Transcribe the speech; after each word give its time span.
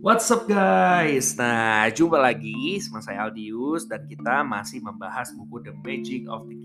What's 0.00 0.32
up 0.32 0.48
guys? 0.48 1.36
Nah, 1.36 1.84
jumpa 1.92 2.16
lagi 2.16 2.80
sama 2.80 3.04
saya 3.04 3.28
Aldius 3.28 3.84
dan 3.84 4.00
kita 4.08 4.40
masih 4.48 4.80
membahas 4.80 5.28
buku 5.36 5.60
The 5.60 5.76
Magic 5.76 6.24
of 6.24 6.48
Thinking 6.48 6.59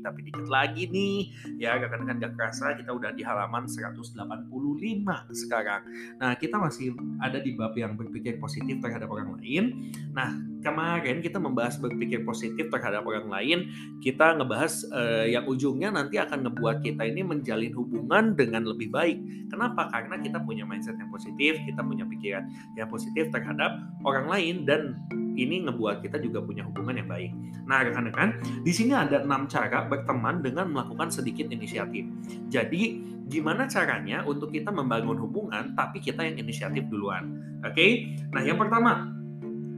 Tapi 0.00 0.18
dikit 0.30 0.46
lagi 0.46 0.86
nih, 0.88 1.16
ya 1.58 1.80
rekan-rekan 1.80 2.20
gak 2.20 2.32
kerasa 2.36 2.76
kita 2.76 2.92
udah 2.92 3.10
di 3.16 3.24
halaman 3.24 3.64
185 3.64 4.20
sekarang. 5.32 5.82
Nah, 6.20 6.32
kita 6.36 6.56
masih 6.60 6.92
ada 7.20 7.40
di 7.40 7.56
bab 7.56 7.72
yang 7.74 7.96
berpikir 7.96 8.36
positif 8.36 8.78
terhadap 8.78 9.08
orang 9.08 9.40
lain. 9.40 9.92
Nah, 10.12 10.54
kemarin 10.64 11.20
kita 11.20 11.36
membahas 11.36 11.76
berpikir 11.76 12.24
positif 12.24 12.72
terhadap 12.72 13.04
orang 13.04 13.28
lain. 13.28 13.58
Kita 14.00 14.40
ngebahas 14.40 14.88
uh, 14.88 15.26
yang 15.28 15.44
ujungnya 15.44 15.92
nanti 15.92 16.16
akan 16.16 16.48
ngebuat 16.48 16.80
kita 16.80 17.04
ini 17.04 17.20
menjalin 17.20 17.72
hubungan 17.76 18.32
dengan 18.32 18.64
lebih 18.64 18.88
baik. 18.88 19.20
Kenapa? 19.52 19.92
Karena 19.92 20.16
kita 20.18 20.40
punya 20.40 20.64
mindset 20.64 20.96
yang 20.96 21.12
positif, 21.12 21.60
kita 21.68 21.84
punya 21.84 22.08
pikiran 22.08 22.48
yang 22.74 22.88
positif 22.88 23.28
terhadap 23.28 23.76
orang 24.08 24.26
lain 24.26 24.64
dan 24.64 24.96
ini 25.34 25.66
ngebuat 25.66 26.02
kita 26.02 26.22
juga 26.22 26.40
punya 26.42 26.62
hubungan 26.66 26.98
yang 26.98 27.08
baik. 27.10 27.30
Nah, 27.66 27.82
rekan-rekan, 27.84 28.40
di 28.62 28.72
sini 28.72 28.94
ada 28.94 29.22
enam 29.22 29.50
cara 29.50 29.86
berteman 29.86 30.40
dengan 30.40 30.70
melakukan 30.70 31.10
sedikit 31.10 31.50
inisiatif. 31.50 32.06
Jadi, 32.48 33.02
gimana 33.26 33.66
caranya 33.66 34.22
untuk 34.24 34.52
kita 34.52 34.68
membangun 34.68 35.16
hubungan 35.16 35.72
tapi 35.72 35.98
kita 35.98 36.22
yang 36.24 36.36
inisiatif 36.38 36.86
duluan? 36.88 37.40
Oke? 37.64 37.74
Okay? 37.74 37.90
Nah, 38.30 38.42
yang 38.44 38.60
pertama, 38.60 39.10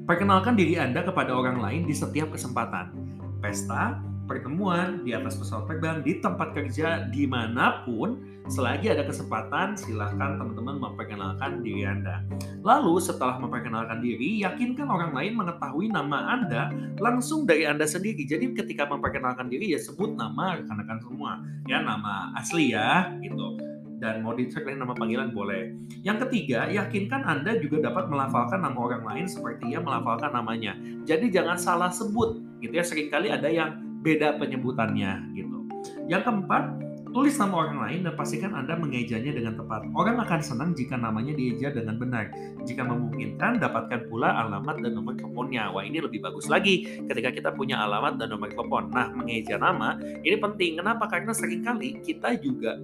perkenalkan 0.06 0.54
diri 0.54 0.78
Anda 0.78 1.02
kepada 1.02 1.34
orang 1.34 1.58
lain 1.58 1.82
di 1.88 1.94
setiap 1.94 2.34
kesempatan. 2.34 2.94
Pesta, 3.40 4.00
pertemuan, 4.26 5.06
di 5.06 5.14
atas 5.14 5.38
pesawat 5.38 5.70
terbang, 5.70 6.02
di 6.02 6.18
tempat 6.18 6.52
kerja, 6.52 7.06
di 7.08 7.24
mana 7.24 7.86
pun, 7.86 8.18
selagi 8.50 8.92
ada 8.92 9.06
kesempatan, 9.06 9.78
silahkan 9.78 10.38
teman-teman 10.38 10.82
memperkenalkan 10.82 11.62
diri 11.62 11.86
Anda. 11.86 12.22
Lalu 12.66 12.98
setelah 12.98 13.38
memperkenalkan 13.38 14.02
diri, 14.02 14.42
yakinkan 14.42 14.90
orang 14.90 15.14
lain 15.14 15.38
mengetahui 15.38 15.90
nama 15.90 16.38
Anda 16.38 16.70
langsung 16.98 17.46
dari 17.46 17.64
Anda 17.64 17.86
sendiri. 17.86 18.26
Jadi 18.26 18.52
ketika 18.54 18.90
memperkenalkan 18.90 19.46
diri, 19.46 19.74
ya 19.74 19.80
sebut 19.80 20.14
nama 20.14 20.58
rekan-rekan 20.58 20.98
semua. 21.02 21.42
Ya, 21.66 21.82
nama 21.82 22.34
asli 22.38 22.74
ya, 22.74 23.10
gitu 23.22 23.58
dan 23.96 24.20
mau 24.20 24.36
dicek 24.36 24.68
nama 24.68 24.92
panggilan 24.92 25.32
boleh. 25.32 25.72
Yang 26.04 26.28
ketiga, 26.28 26.68
yakinkan 26.68 27.24
Anda 27.24 27.56
juga 27.56 27.88
dapat 27.88 28.12
melafalkan 28.12 28.60
nama 28.60 28.76
orang 28.76 29.02
lain 29.08 29.26
seperti 29.26 29.72
ia 29.72 29.80
melafalkan 29.80 30.36
namanya. 30.36 30.76
Jadi 31.08 31.32
jangan 31.32 31.56
salah 31.56 31.88
sebut, 31.88 32.44
gitu 32.60 32.76
ya. 32.76 32.84
Seringkali 32.84 33.32
ada 33.32 33.48
yang 33.48 33.85
beda 34.06 34.38
penyebutannya 34.38 35.34
gitu. 35.34 35.66
Yang 36.06 36.30
keempat, 36.30 36.78
tulis 37.10 37.34
nama 37.42 37.66
orang 37.66 37.78
lain 37.82 38.00
dan 38.06 38.14
pastikan 38.14 38.54
Anda 38.54 38.78
mengejanya 38.78 39.34
dengan 39.34 39.58
tepat. 39.58 39.90
Orang 39.98 40.22
akan 40.22 40.40
senang 40.44 40.70
jika 40.78 40.94
namanya 40.94 41.34
dieja 41.34 41.74
dengan 41.74 41.98
benar. 41.98 42.30
Jika 42.62 42.86
memungkinkan, 42.86 43.58
dapatkan 43.58 44.06
pula 44.06 44.30
alamat 44.46 44.78
dan 44.78 44.94
nomor 44.94 45.18
teleponnya. 45.18 45.74
Wah, 45.74 45.82
ini 45.82 45.98
lebih 45.98 46.22
bagus 46.22 46.46
lagi 46.46 47.02
ketika 47.10 47.34
kita 47.34 47.50
punya 47.50 47.82
alamat 47.82 48.22
dan 48.22 48.30
nomor 48.30 48.54
telepon. 48.54 48.94
Nah, 48.94 49.10
mengeja 49.10 49.58
nama 49.58 49.98
ini 50.22 50.36
penting. 50.38 50.78
Kenapa? 50.78 51.10
Karena 51.10 51.34
sering 51.34 51.66
kali 51.66 51.98
kita 52.04 52.38
juga 52.38 52.78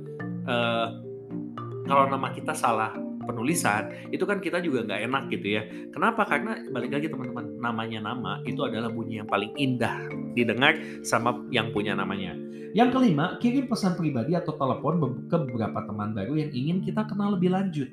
uh, 0.51 0.89
kalau 1.87 2.11
nama 2.11 2.35
kita 2.35 2.57
salah 2.57 2.95
penulisan 3.25 3.91
itu 4.11 4.23
kan 4.27 4.39
kita 4.43 4.59
juga 4.63 4.85
nggak 4.87 5.01
enak 5.09 5.23
gitu 5.33 5.47
ya. 5.59 5.63
Kenapa? 5.91 6.27
Karena 6.27 6.59
balik 6.71 6.93
lagi 6.95 7.07
teman-teman 7.09 7.59
namanya 7.59 7.99
nama 8.13 8.43
itu 8.45 8.61
adalah 8.63 8.91
bunyi 8.91 9.23
yang 9.23 9.29
paling 9.31 9.53
indah 9.57 10.11
didengar 10.35 10.77
sama 11.07 11.37
yang 11.55 11.71
punya 11.71 11.97
namanya. 11.97 12.35
Yang 12.73 12.97
kelima, 12.97 13.37
kirim 13.37 13.69
pesan 13.69 14.01
pribadi 14.01 14.33
atau 14.33 14.57
telepon 14.57 15.29
ke 15.29 15.37
beberapa 15.37 15.85
teman 15.85 16.17
baru 16.17 16.41
yang 16.41 16.51
ingin 16.57 16.81
kita 16.81 17.05
kenal 17.05 17.37
lebih 17.37 17.53
lanjut. 17.53 17.89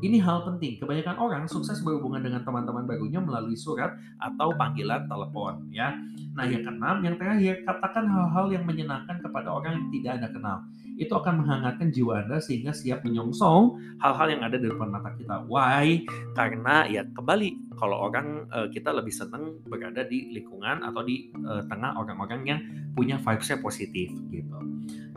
Ini 0.00 0.16
hal 0.24 0.48
penting. 0.48 0.80
Kebanyakan 0.80 1.16
orang 1.20 1.44
sukses 1.44 1.84
berhubungan 1.84 2.24
dengan 2.24 2.40
teman-teman 2.40 2.88
barunya 2.88 3.20
melalui 3.20 3.52
surat 3.52 3.96
atau 4.16 4.56
panggilan 4.56 5.04
telepon, 5.08 5.68
ya. 5.68 5.92
Nah, 6.32 6.48
yang 6.48 6.64
keenam, 6.64 7.04
yang 7.04 7.20
terakhir, 7.20 7.60
katakan 7.68 8.08
hal-hal 8.08 8.48
yang 8.48 8.64
menyenangkan 8.64 9.20
kepada 9.20 9.52
orang 9.52 9.76
yang 9.76 9.88
tidak 9.92 10.12
Anda 10.16 10.28
kenal 10.32 10.56
itu 11.00 11.16
akan 11.16 11.40
menghangatkan 11.40 11.88
jiwa 11.88 12.28
Anda 12.28 12.44
sehingga 12.44 12.76
siap 12.76 13.08
menyongsong 13.08 13.96
hal-hal 14.04 14.36
yang 14.36 14.42
ada 14.44 14.60
di 14.60 14.68
depan 14.68 14.92
mata 14.92 15.16
kita. 15.16 15.48
Why? 15.48 16.04
Karena 16.36 16.84
ya 16.84 17.08
kembali 17.08 17.72
kalau 17.80 17.96
orang 18.12 18.44
uh, 18.52 18.68
kita 18.68 18.92
lebih 18.92 19.08
senang 19.08 19.56
berada 19.64 20.04
di 20.04 20.28
lingkungan 20.36 20.84
atau 20.84 21.00
di 21.00 21.32
uh, 21.40 21.64
tengah 21.64 21.96
orang-orang 21.96 22.40
yang 22.44 22.60
punya 22.92 23.16
vibes-nya 23.16 23.64
positif 23.64 24.12
gitu. 24.28 24.60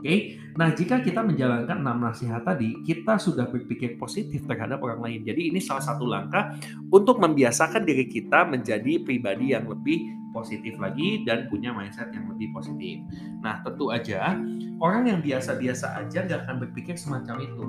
Okay? 0.00 0.18
Nah, 0.56 0.72
jika 0.72 1.04
kita 1.04 1.20
menjalankan 1.20 1.84
enam 1.84 2.00
nasihat 2.00 2.40
tadi, 2.40 2.80
kita 2.88 3.20
sudah 3.20 3.44
berpikir 3.44 4.00
positif 4.00 4.48
terhadap 4.48 4.80
orang 4.80 5.04
lain. 5.04 5.20
Jadi 5.20 5.52
ini 5.52 5.60
salah 5.60 5.84
satu 5.84 6.08
langkah 6.08 6.56
untuk 6.88 7.20
membiasakan 7.20 7.84
diri 7.84 8.08
kita 8.08 8.48
menjadi 8.48 9.04
pribadi 9.04 9.52
yang 9.52 9.68
lebih 9.68 10.23
positif 10.34 10.74
lagi 10.82 11.22
dan 11.22 11.46
punya 11.46 11.70
mindset 11.70 12.10
yang 12.10 12.26
lebih 12.26 12.50
positif. 12.50 13.06
Nah, 13.38 13.62
tentu 13.62 13.94
aja 13.94 14.34
orang 14.82 15.06
yang 15.06 15.20
biasa-biasa 15.22 16.02
aja 16.02 16.26
nggak 16.26 16.50
akan 16.50 16.56
berpikir 16.66 16.98
semacam 16.98 17.38
itu. 17.38 17.64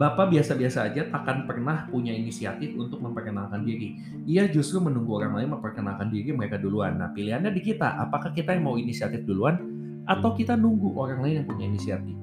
Bapak 0.00 0.32
biasa-biasa 0.32 0.88
aja 0.88 1.12
takkan 1.12 1.44
pernah 1.44 1.84
punya 1.92 2.10
inisiatif 2.16 2.72
untuk 2.72 3.04
memperkenalkan 3.04 3.68
diri. 3.68 4.00
Ia 4.24 4.48
justru 4.48 4.80
menunggu 4.80 5.20
orang 5.20 5.36
lain 5.36 5.52
memperkenalkan 5.52 6.08
diri 6.08 6.32
mereka 6.32 6.56
duluan. 6.56 6.96
Nah, 6.96 7.12
pilihannya 7.12 7.52
di 7.52 7.60
kita. 7.60 8.00
Apakah 8.00 8.32
kita 8.32 8.56
yang 8.56 8.64
mau 8.64 8.80
inisiatif 8.80 9.28
duluan 9.28 9.60
atau 10.08 10.32
kita 10.32 10.56
nunggu 10.56 10.96
orang 10.96 11.20
lain 11.20 11.44
yang 11.44 11.46
punya 11.46 11.68
inisiatif? 11.68 12.16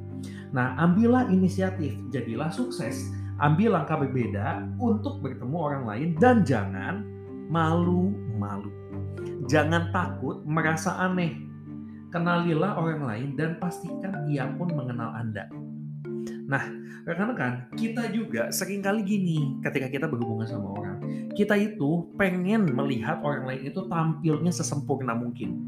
Nah, 0.49 0.73
ambillah 0.81 1.29
inisiatif, 1.29 1.93
jadilah 2.09 2.49
sukses. 2.49 3.13
Ambil 3.37 3.77
langkah 3.77 4.01
berbeda 4.01 4.65
untuk 4.81 5.21
bertemu 5.21 5.57
orang 5.61 5.83
lain 5.85 6.09
dan 6.17 6.41
jangan 6.41 7.05
malu-malu. 8.37 8.69
Jangan 9.49 9.89
takut 9.89 10.45
merasa 10.45 10.95
aneh. 11.01 11.33
Kenalilah 12.07 12.79
orang 12.79 13.03
lain 13.03 13.29
dan 13.35 13.59
pastikan 13.59 14.23
ia 14.31 14.47
pun 14.55 14.71
mengenal 14.71 15.11
Anda. 15.11 15.51
Nah, 16.47 16.63
rekan-rekan, 17.03 17.67
kita 17.75 18.07
juga 18.15 18.47
sering 18.55 18.79
kali 18.79 19.03
gini 19.03 19.59
ketika 19.59 19.91
kita 19.91 20.05
berhubungan 20.07 20.47
sama 20.47 20.71
orang. 20.79 20.97
Kita 21.35 21.59
itu 21.59 22.07
pengen 22.15 22.71
melihat 22.71 23.19
orang 23.19 23.43
lain 23.43 23.67
itu 23.67 23.83
tampilnya 23.91 24.55
sesempurna 24.55 25.11
mungkin. 25.11 25.67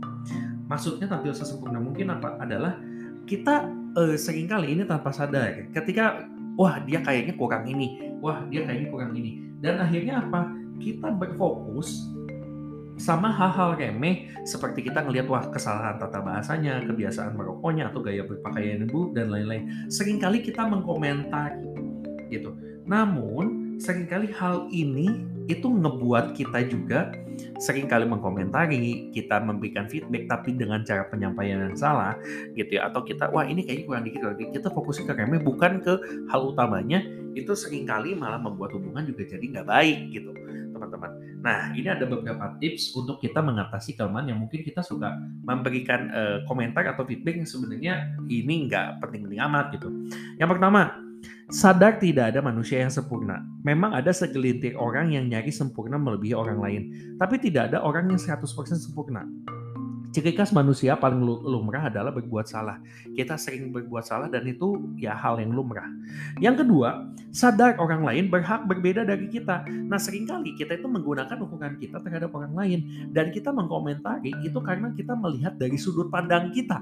Maksudnya 0.71 1.11
tampil 1.11 1.35
sesempurna 1.35 1.83
mungkin 1.83 2.15
apa? 2.15 2.39
Adalah 2.39 2.79
kita 3.27 3.67
eh, 3.99 4.15
sering 4.15 4.47
kali 4.47 4.79
ini 4.79 4.87
tanpa 4.87 5.11
sadar 5.11 5.67
ketika 5.75 6.23
wah 6.55 6.79
dia 6.87 7.03
kayaknya 7.03 7.35
kurang 7.35 7.67
ini, 7.67 8.15
wah 8.23 8.47
dia 8.47 8.63
kayaknya 8.63 8.87
kurang 8.87 9.11
ini. 9.19 9.43
Dan 9.59 9.83
akhirnya 9.83 10.23
apa? 10.23 10.47
Kita 10.79 11.11
berfokus 11.11 12.07
sama 12.99 13.31
hal-hal 13.31 13.79
remeh 13.79 14.27
seperti 14.43 14.91
kita 14.91 15.01
ngelihat 15.07 15.31
wah 15.31 15.47
kesalahan 15.47 15.95
tata 15.97 16.19
bahasanya, 16.19 16.83
kebiasaan 16.83 17.33
merokoknya 17.33 17.89
atau 17.89 18.03
gaya 18.03 18.27
berpakaian 18.27 18.83
ibu 18.83 19.15
dan 19.15 19.31
lain-lain. 19.31 19.87
Seringkali 19.87 20.43
kita 20.43 20.67
mengkomentari 20.67 21.63
gitu. 22.27 22.53
Namun 22.83 23.79
sering 23.79 24.05
kali 24.05 24.27
hal 24.35 24.67
ini 24.69 25.23
itu 25.47 25.65
ngebuat 25.65 26.37
kita 26.37 26.67
juga 26.69 27.09
sering 27.55 27.87
kali 27.87 28.03
mengkomentari, 28.03 29.09
kita 29.15 29.39
memberikan 29.39 29.87
feedback 29.87 30.27
tapi 30.27 30.53
dengan 30.59 30.83
cara 30.83 31.07
penyampaian 31.07 31.71
yang 31.71 31.77
salah 31.79 32.19
gitu 32.53 32.77
ya 32.77 32.91
atau 32.91 33.01
kita 33.07 33.31
wah 33.31 33.47
ini 33.47 33.63
kayaknya 33.63 33.85
kurang 33.87 34.03
dikit 34.03 34.21
kita 34.51 34.67
fokusnya 34.67 35.07
ke 35.07 35.13
remeh 35.15 35.39
bukan 35.39 35.79
ke 35.79 35.93
hal 36.27 36.51
utamanya 36.51 36.99
itu 37.33 37.55
sering 37.55 37.87
kali 37.87 38.11
malah 38.13 38.37
membuat 38.41 38.75
hubungan 38.75 39.07
juga 39.07 39.23
jadi 39.23 39.45
nggak 39.55 39.67
baik 39.71 39.99
gitu 40.11 40.29
teman-teman. 40.89 41.11
Nah, 41.39 41.59
ini 41.77 41.87
ada 41.87 42.03
beberapa 42.09 42.57
tips 42.57 42.97
untuk 42.97 43.21
kita 43.21 43.39
mengatasi 43.39 43.93
kelemahan 43.93 44.33
yang 44.33 44.39
mungkin 44.41 44.65
kita 44.65 44.81
suka 44.81 45.13
memberikan 45.45 46.09
uh, 46.09 46.37
komentar 46.49 46.89
atau 46.89 47.05
feedback 47.05 47.37
yang 47.37 47.47
sebenarnya 47.47 47.93
ini 48.25 48.65
nggak 48.65 48.99
penting-penting 48.99 49.39
amat 49.45 49.65
gitu. 49.77 49.87
Yang 50.41 50.49
pertama, 50.57 50.81
sadar 51.53 52.01
tidak 52.01 52.33
ada 52.35 52.41
manusia 52.41 52.81
yang 52.81 52.91
sempurna. 52.91 53.45
Memang 53.61 53.93
ada 53.93 54.09
segelintir 54.09 54.73
orang 54.75 55.13
yang 55.13 55.29
nyari 55.29 55.53
sempurna 55.53 56.01
melebihi 56.01 56.33
orang 56.33 56.57
lain, 56.59 56.81
tapi 57.21 57.37
tidak 57.37 57.71
ada 57.71 57.85
orang 57.85 58.09
yang 58.09 58.19
100% 58.19 58.43
sempurna. 58.81 59.23
Ciri 60.09 60.33
khas 60.33 60.49
manusia 60.49 60.97
paling 60.97 61.21
lumrah 61.21 61.85
adalah 61.85 62.09
berbuat 62.09 62.49
salah. 62.49 62.81
Kita 63.13 63.37
sering 63.37 63.69
berbuat 63.69 64.01
salah 64.01 64.25
dan 64.25 64.41
itu 64.49 64.97
ya 64.97 65.13
hal 65.13 65.37
yang 65.37 65.53
lumrah. 65.53 65.85
Yang 66.41 66.65
kedua, 66.65 67.13
sadar 67.29 67.77
orang 67.77 68.01
lain 68.01 68.25
berhak 68.25 68.65
berbeda 68.65 69.05
dari 69.05 69.29
kita. 69.29 69.69
Nah 69.69 70.01
sering 70.01 70.25
kali 70.25 70.57
kita 70.57 70.81
itu 70.81 70.89
menggunakan 70.89 71.37
ukuran 71.45 71.77
kita 71.77 72.01
terhadap 72.01 72.33
orang 72.33 72.57
lain. 72.57 72.79
Dan 73.13 73.29
kita 73.29 73.53
mengkomentari 73.53 74.33
itu 74.41 74.57
karena 74.65 74.89
kita 74.97 75.13
melihat 75.13 75.53
dari 75.61 75.77
sudut 75.77 76.09
pandang 76.09 76.49
kita. 76.49 76.81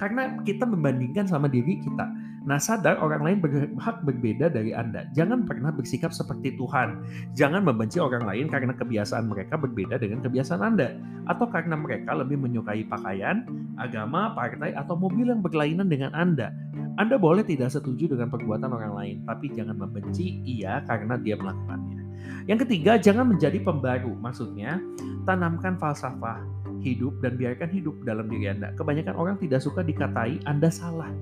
Karena 0.00 0.40
kita 0.48 0.64
membandingkan 0.64 1.28
sama 1.28 1.44
diri 1.44 1.76
kita. 1.76 2.08
Nah, 2.48 2.56
sadar 2.56 2.96
orang 3.04 3.20
lain 3.20 3.38
berhak 3.44 4.00
berbeda 4.00 4.48
dari 4.48 4.72
Anda. 4.72 5.04
Jangan 5.12 5.44
pernah 5.44 5.68
bersikap 5.68 6.08
seperti 6.08 6.56
Tuhan. 6.56 7.04
Jangan 7.36 7.60
membenci 7.68 8.00
orang 8.00 8.24
lain 8.24 8.48
karena 8.48 8.72
kebiasaan 8.72 9.28
mereka 9.28 9.60
berbeda 9.60 10.00
dengan 10.00 10.24
kebiasaan 10.24 10.64
Anda. 10.64 10.96
Atau 11.28 11.52
karena 11.52 11.76
mereka 11.76 12.16
lebih 12.16 12.40
menyukai 12.40 12.88
pakaian, 12.88 13.44
agama, 13.76 14.32
partai, 14.32 14.72
atau 14.72 14.96
mobil 14.96 15.28
yang 15.28 15.44
berlainan 15.44 15.92
dengan 15.92 16.16
Anda. 16.16 16.48
Anda 16.96 17.20
boleh 17.20 17.44
tidak 17.44 17.76
setuju 17.76 18.08
dengan 18.16 18.32
perbuatan 18.32 18.72
orang 18.72 18.96
lain, 18.96 19.16
tapi 19.28 19.52
jangan 19.52 19.76
membenci 19.76 20.40
ia 20.48 20.80
karena 20.88 21.20
dia 21.20 21.36
melakukannya. 21.36 22.00
Yang 22.48 22.64
ketiga, 22.64 22.96
jangan 22.96 23.36
menjadi 23.36 23.60
pembaru. 23.60 24.16
Maksudnya, 24.16 24.80
tanamkan 25.28 25.76
falsafah 25.76 26.59
hidup 26.80 27.20
dan 27.20 27.36
biarkan 27.36 27.68
hidup 27.72 27.96
dalam 28.02 28.26
diri 28.28 28.50
Anda. 28.50 28.72
Kebanyakan 28.74 29.14
orang 29.16 29.36
tidak 29.40 29.60
suka 29.64 29.84
dikatai 29.84 30.40
Anda 30.44 30.68
salah. 30.68 31.12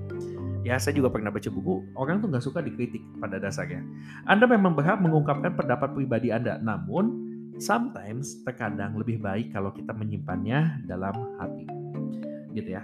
Ya, 0.67 0.75
saya 0.75 0.91
juga 0.91 1.07
pernah 1.07 1.31
baca 1.31 1.47
buku, 1.47 1.87
orang 1.95 2.19
tuh 2.19 2.27
nggak 2.27 2.43
suka 2.43 2.59
dikritik 2.59 2.99
pada 3.23 3.39
dasarnya. 3.39 3.79
Anda 4.27 4.43
memang 4.43 4.75
berhak 4.75 4.99
mengungkapkan 4.99 5.55
pendapat 5.55 5.95
pribadi 5.95 6.35
Anda, 6.35 6.59
namun 6.59 7.31
sometimes 7.63 8.43
terkadang 8.43 8.99
lebih 8.99 9.23
baik 9.23 9.55
kalau 9.55 9.71
kita 9.71 9.95
menyimpannya 9.95 10.83
dalam 10.83 11.15
hati. 11.39 11.63
Gitu 12.51 12.75
ya 12.75 12.83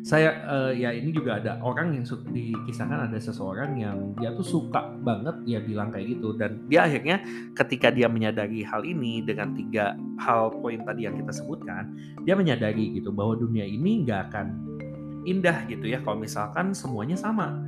saya 0.00 0.40
uh, 0.48 0.72
ya 0.72 0.96
ini 0.96 1.12
juga 1.12 1.36
ada 1.36 1.60
orang 1.60 1.92
yang 1.92 2.04
dikisahkan 2.08 3.12
ada 3.12 3.18
seseorang 3.20 3.76
yang 3.76 4.16
dia 4.16 4.32
tuh 4.32 4.44
suka 4.44 4.96
banget 5.04 5.36
dia 5.44 5.60
bilang 5.60 5.92
kayak 5.92 6.16
gitu. 6.16 6.32
Dan 6.40 6.64
dia 6.72 6.88
akhirnya 6.88 7.20
ketika 7.52 7.92
dia 7.92 8.08
menyadari 8.08 8.64
hal 8.64 8.80
ini 8.80 9.20
dengan 9.20 9.52
tiga 9.52 9.92
hal 10.16 10.56
poin 10.56 10.80
tadi 10.88 11.04
yang 11.04 11.20
kita 11.20 11.32
sebutkan 11.36 11.92
dia 12.24 12.32
menyadari 12.32 12.96
gitu 12.96 13.12
bahwa 13.12 13.36
dunia 13.36 13.68
ini 13.68 14.04
nggak 14.08 14.32
akan 14.32 14.46
indah 15.28 15.68
gitu 15.68 15.84
ya 15.84 16.00
kalau 16.00 16.16
misalkan 16.16 16.72
semuanya 16.72 17.20
sama 17.20 17.60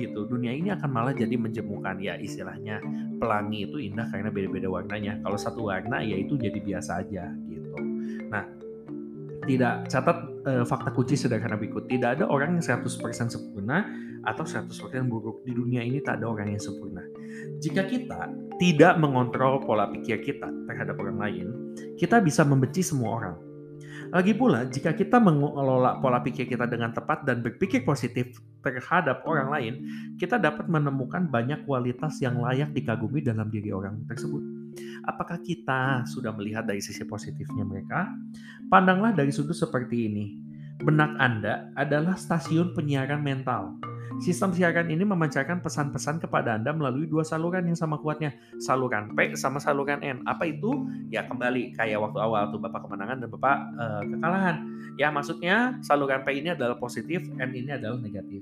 gitu. 0.00 0.24
Dunia 0.24 0.56
ini 0.56 0.72
akan 0.72 0.88
malah 0.88 1.12
jadi 1.12 1.36
menjemukan 1.36 2.00
ya 2.00 2.16
istilahnya 2.16 2.80
pelangi 3.20 3.68
itu 3.68 3.76
indah 3.76 4.08
karena 4.08 4.32
beda-beda 4.32 4.72
warnanya. 4.72 5.20
Kalau 5.20 5.36
satu 5.36 5.68
warna 5.68 6.00
ya 6.00 6.16
itu 6.16 6.40
jadi 6.40 6.56
biasa 6.64 7.04
aja 7.04 7.28
gitu. 7.44 7.76
Nah 8.32 8.63
tidak 9.44 9.88
catat 9.88 10.18
uh, 10.48 10.64
fakta 10.64 10.90
kunci 10.92 11.14
sederhana 11.16 11.56
berikut. 11.56 11.86
Tidak 11.88 12.20
ada 12.20 12.24
orang 12.28 12.58
yang 12.58 12.64
100% 12.64 12.84
sempurna 13.30 13.84
atau 14.24 14.44
100% 14.44 14.68
buruk. 15.06 15.44
Di 15.44 15.52
dunia 15.52 15.84
ini 15.84 16.00
tak 16.00 16.20
ada 16.20 16.32
orang 16.32 16.56
yang 16.56 16.62
sempurna. 16.62 17.04
Jika 17.60 17.84
kita 17.84 18.28
tidak 18.60 18.96
mengontrol 19.00 19.60
pola 19.62 19.88
pikir 19.92 20.20
kita 20.24 20.48
terhadap 20.68 20.96
orang 21.00 21.18
lain, 21.20 21.46
kita 22.00 22.20
bisa 22.24 22.42
membenci 22.42 22.80
semua 22.80 23.10
orang. 23.20 23.36
Lagi 24.14 24.30
pula, 24.30 24.62
jika 24.68 24.94
kita 24.94 25.18
mengelola 25.18 25.98
pola 25.98 26.22
pikir 26.22 26.46
kita 26.46 26.70
dengan 26.70 26.94
tepat 26.94 27.26
dan 27.26 27.42
berpikir 27.42 27.82
positif 27.82 28.38
terhadap 28.62 29.26
orang 29.26 29.48
lain, 29.50 29.74
kita 30.20 30.38
dapat 30.38 30.70
menemukan 30.70 31.26
banyak 31.26 31.66
kualitas 31.66 32.22
yang 32.22 32.38
layak 32.38 32.70
dikagumi 32.70 33.24
dalam 33.24 33.50
diri 33.50 33.74
orang 33.74 34.06
tersebut. 34.06 34.63
Apakah 35.06 35.40
kita 35.40 36.04
sudah 36.08 36.34
melihat 36.34 36.66
dari 36.66 36.80
sisi 36.82 37.02
positifnya 37.04 37.62
mereka? 37.62 38.10
Pandanglah 38.68 39.14
dari 39.14 39.30
sudut 39.30 39.56
seperti 39.56 40.10
ini. 40.10 40.26
Benak 40.82 41.14
Anda 41.22 41.70
adalah 41.78 42.18
stasiun 42.18 42.74
penyiaran 42.74 43.22
mental. 43.22 43.78
Sistem 44.22 44.54
siaran 44.54 44.86
ini 44.94 45.02
memancarkan 45.02 45.58
pesan-pesan 45.58 46.22
kepada 46.22 46.54
Anda 46.54 46.70
melalui 46.70 47.10
dua 47.10 47.26
saluran 47.26 47.66
yang 47.66 47.74
sama 47.74 47.98
kuatnya, 47.98 48.30
saluran 48.62 49.10
P 49.10 49.34
sama 49.34 49.58
saluran 49.58 49.98
N. 50.06 50.22
Apa 50.22 50.46
itu? 50.46 50.86
Ya 51.10 51.26
kembali 51.26 51.74
kayak 51.74 51.98
waktu 51.98 52.18
awal 52.22 52.46
tuh 52.54 52.62
Bapak 52.62 52.86
kemenangan 52.86 53.26
dan 53.26 53.28
Bapak 53.34 53.56
uh, 53.74 54.02
kekalahan. 54.06 54.56
Ya 54.94 55.10
maksudnya 55.10 55.82
saluran 55.82 56.22
P 56.22 56.38
ini 56.38 56.54
adalah 56.54 56.78
positif, 56.78 57.26
N 57.42 57.50
ini 57.58 57.74
adalah 57.74 57.98
negatif. 57.98 58.38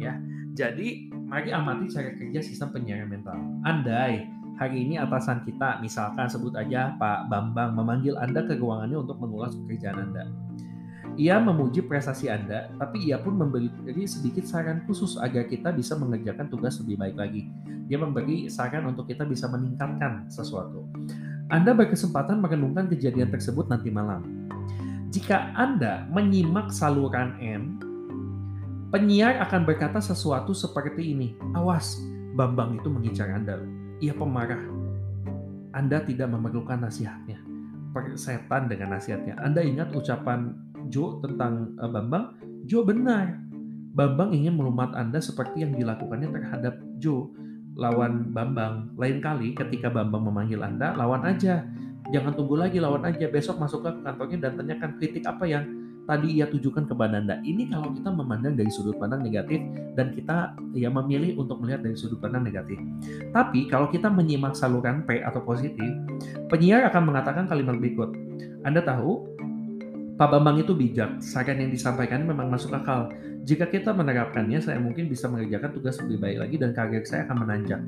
Ya. 0.00 0.16
Jadi 0.56 1.12
mari 1.28 1.52
amati 1.52 1.92
cara 1.92 2.10
kerja 2.16 2.40
sistem 2.40 2.72
penyiaran 2.72 3.12
mental. 3.12 3.36
Andai 3.68 4.24
hari 4.60 4.84
ini 4.84 5.00
atasan 5.00 5.40
kita, 5.48 5.80
misalkan 5.80 6.28
sebut 6.28 6.52
aja 6.52 6.92
Pak 7.00 7.32
Bambang, 7.32 7.72
memanggil 7.72 8.20
Anda 8.20 8.44
ke 8.44 8.60
ruangannya 8.60 9.00
untuk 9.00 9.16
mengulas 9.16 9.56
pekerjaan 9.64 10.12
Anda. 10.12 10.28
Ia 11.16 11.40
memuji 11.40 11.80
prestasi 11.80 12.28
Anda, 12.28 12.68
tapi 12.76 13.08
ia 13.08 13.16
pun 13.16 13.40
memberi 13.40 13.72
sedikit 14.04 14.44
saran 14.44 14.84
khusus 14.84 15.16
agar 15.16 15.48
kita 15.48 15.72
bisa 15.72 15.96
mengerjakan 15.96 16.52
tugas 16.52 16.76
lebih 16.84 17.00
baik 17.00 17.16
lagi. 17.16 17.48
Dia 17.88 17.96
memberi 17.96 18.52
saran 18.52 18.84
untuk 18.84 19.08
kita 19.08 19.24
bisa 19.24 19.48
meningkatkan 19.48 20.28
sesuatu. 20.28 20.84
Anda 21.48 21.72
berkesempatan 21.72 22.44
merenungkan 22.44 22.92
kejadian 22.92 23.32
tersebut 23.32 23.66
nanti 23.72 23.88
malam. 23.88 24.22
Jika 25.10 25.56
Anda 25.56 26.06
menyimak 26.12 26.70
saluran 26.70 27.34
M, 27.42 27.80
penyiar 28.92 29.40
akan 29.42 29.66
berkata 29.66 29.98
sesuatu 29.98 30.54
seperti 30.54 31.16
ini. 31.16 31.34
Awas, 31.58 31.98
Bambang 32.38 32.78
itu 32.78 32.86
mengincar 32.86 33.34
Anda 33.34 33.79
ia 34.00 34.16
pemarah. 34.16 34.60
Anda 35.76 36.02
tidak 36.02 36.32
memerlukan 36.32 36.82
nasihatnya. 36.82 37.38
Persetan 37.94 38.66
dengan 38.66 38.96
nasihatnya. 38.98 39.38
Anda 39.38 39.62
ingat 39.62 39.94
ucapan 39.94 40.56
Jo 40.88 41.20
tentang 41.22 41.76
uh, 41.78 41.86
Bambang? 41.86 42.34
Jo 42.66 42.82
benar. 42.82 43.38
Bambang 43.94 44.32
ingin 44.34 44.56
melumat 44.56 44.96
Anda 44.96 45.20
seperti 45.20 45.62
yang 45.62 45.76
dilakukannya 45.76 46.32
terhadap 46.32 46.80
Jo 46.98 47.30
lawan 47.78 48.32
Bambang. 48.34 48.90
Lain 48.98 49.22
kali 49.22 49.54
ketika 49.54 49.92
Bambang 49.92 50.26
memanggil 50.26 50.64
Anda, 50.64 50.96
lawan 50.96 51.22
aja. 51.28 51.62
Jangan 52.10 52.34
tunggu 52.34 52.58
lagi, 52.58 52.82
lawan 52.82 53.06
aja. 53.06 53.30
Besok 53.30 53.62
masuk 53.62 53.86
ke 53.86 53.90
kantornya 54.02 54.50
dan 54.50 54.58
tanyakan 54.58 54.98
kritik 54.98 55.22
apa 55.28 55.46
yang 55.46 55.62
tadi 56.10 56.42
ia 56.42 56.50
tujukan 56.50 56.90
kepada 56.90 57.22
Anda. 57.22 57.38
Ini 57.46 57.70
kalau 57.70 57.94
kita 57.94 58.10
memandang 58.10 58.58
dari 58.58 58.66
sudut 58.66 58.98
pandang 58.98 59.22
negatif 59.22 59.62
dan 59.94 60.10
kita 60.10 60.58
ya 60.74 60.90
memilih 60.90 61.38
untuk 61.38 61.62
melihat 61.62 61.86
dari 61.86 61.94
sudut 61.94 62.18
pandang 62.18 62.42
negatif. 62.42 62.82
Tapi 63.30 63.70
kalau 63.70 63.86
kita 63.86 64.10
menyimak 64.10 64.58
saluran 64.58 65.06
P 65.06 65.22
atau 65.22 65.38
positif, 65.46 65.86
penyiar 66.50 66.82
akan 66.90 67.14
mengatakan 67.14 67.46
kalimat 67.46 67.78
berikut. 67.78 68.10
Anda 68.66 68.82
tahu, 68.82 69.30
Pak 70.18 70.28
Bambang 70.34 70.58
itu 70.58 70.74
bijak. 70.74 71.22
Saran 71.22 71.62
yang 71.62 71.70
disampaikan 71.70 72.26
memang 72.26 72.50
masuk 72.50 72.74
akal. 72.74 73.14
Jika 73.46 73.70
kita 73.70 73.94
menerapkannya, 73.94 74.60
saya 74.60 74.76
mungkin 74.82 75.08
bisa 75.08 75.30
mengerjakan 75.30 75.72
tugas 75.72 75.96
lebih 76.02 76.20
baik 76.20 76.38
lagi 76.44 76.56
dan 76.60 76.76
karir 76.76 77.06
saya 77.06 77.24
akan 77.24 77.46
menanjak. 77.46 77.80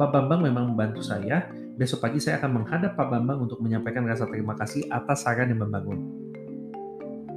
Pak 0.00 0.08
Bambang 0.10 0.40
memang 0.42 0.72
membantu 0.72 1.04
saya. 1.04 1.46
Besok 1.76 2.08
pagi 2.08 2.24
saya 2.24 2.40
akan 2.40 2.64
menghadap 2.64 2.96
Pak 2.96 3.06
Bambang 3.12 3.44
untuk 3.44 3.60
menyampaikan 3.60 4.08
rasa 4.08 4.24
terima 4.26 4.56
kasih 4.56 4.88
atas 4.88 5.28
saran 5.28 5.52
yang 5.52 5.60
membangun. 5.60 6.25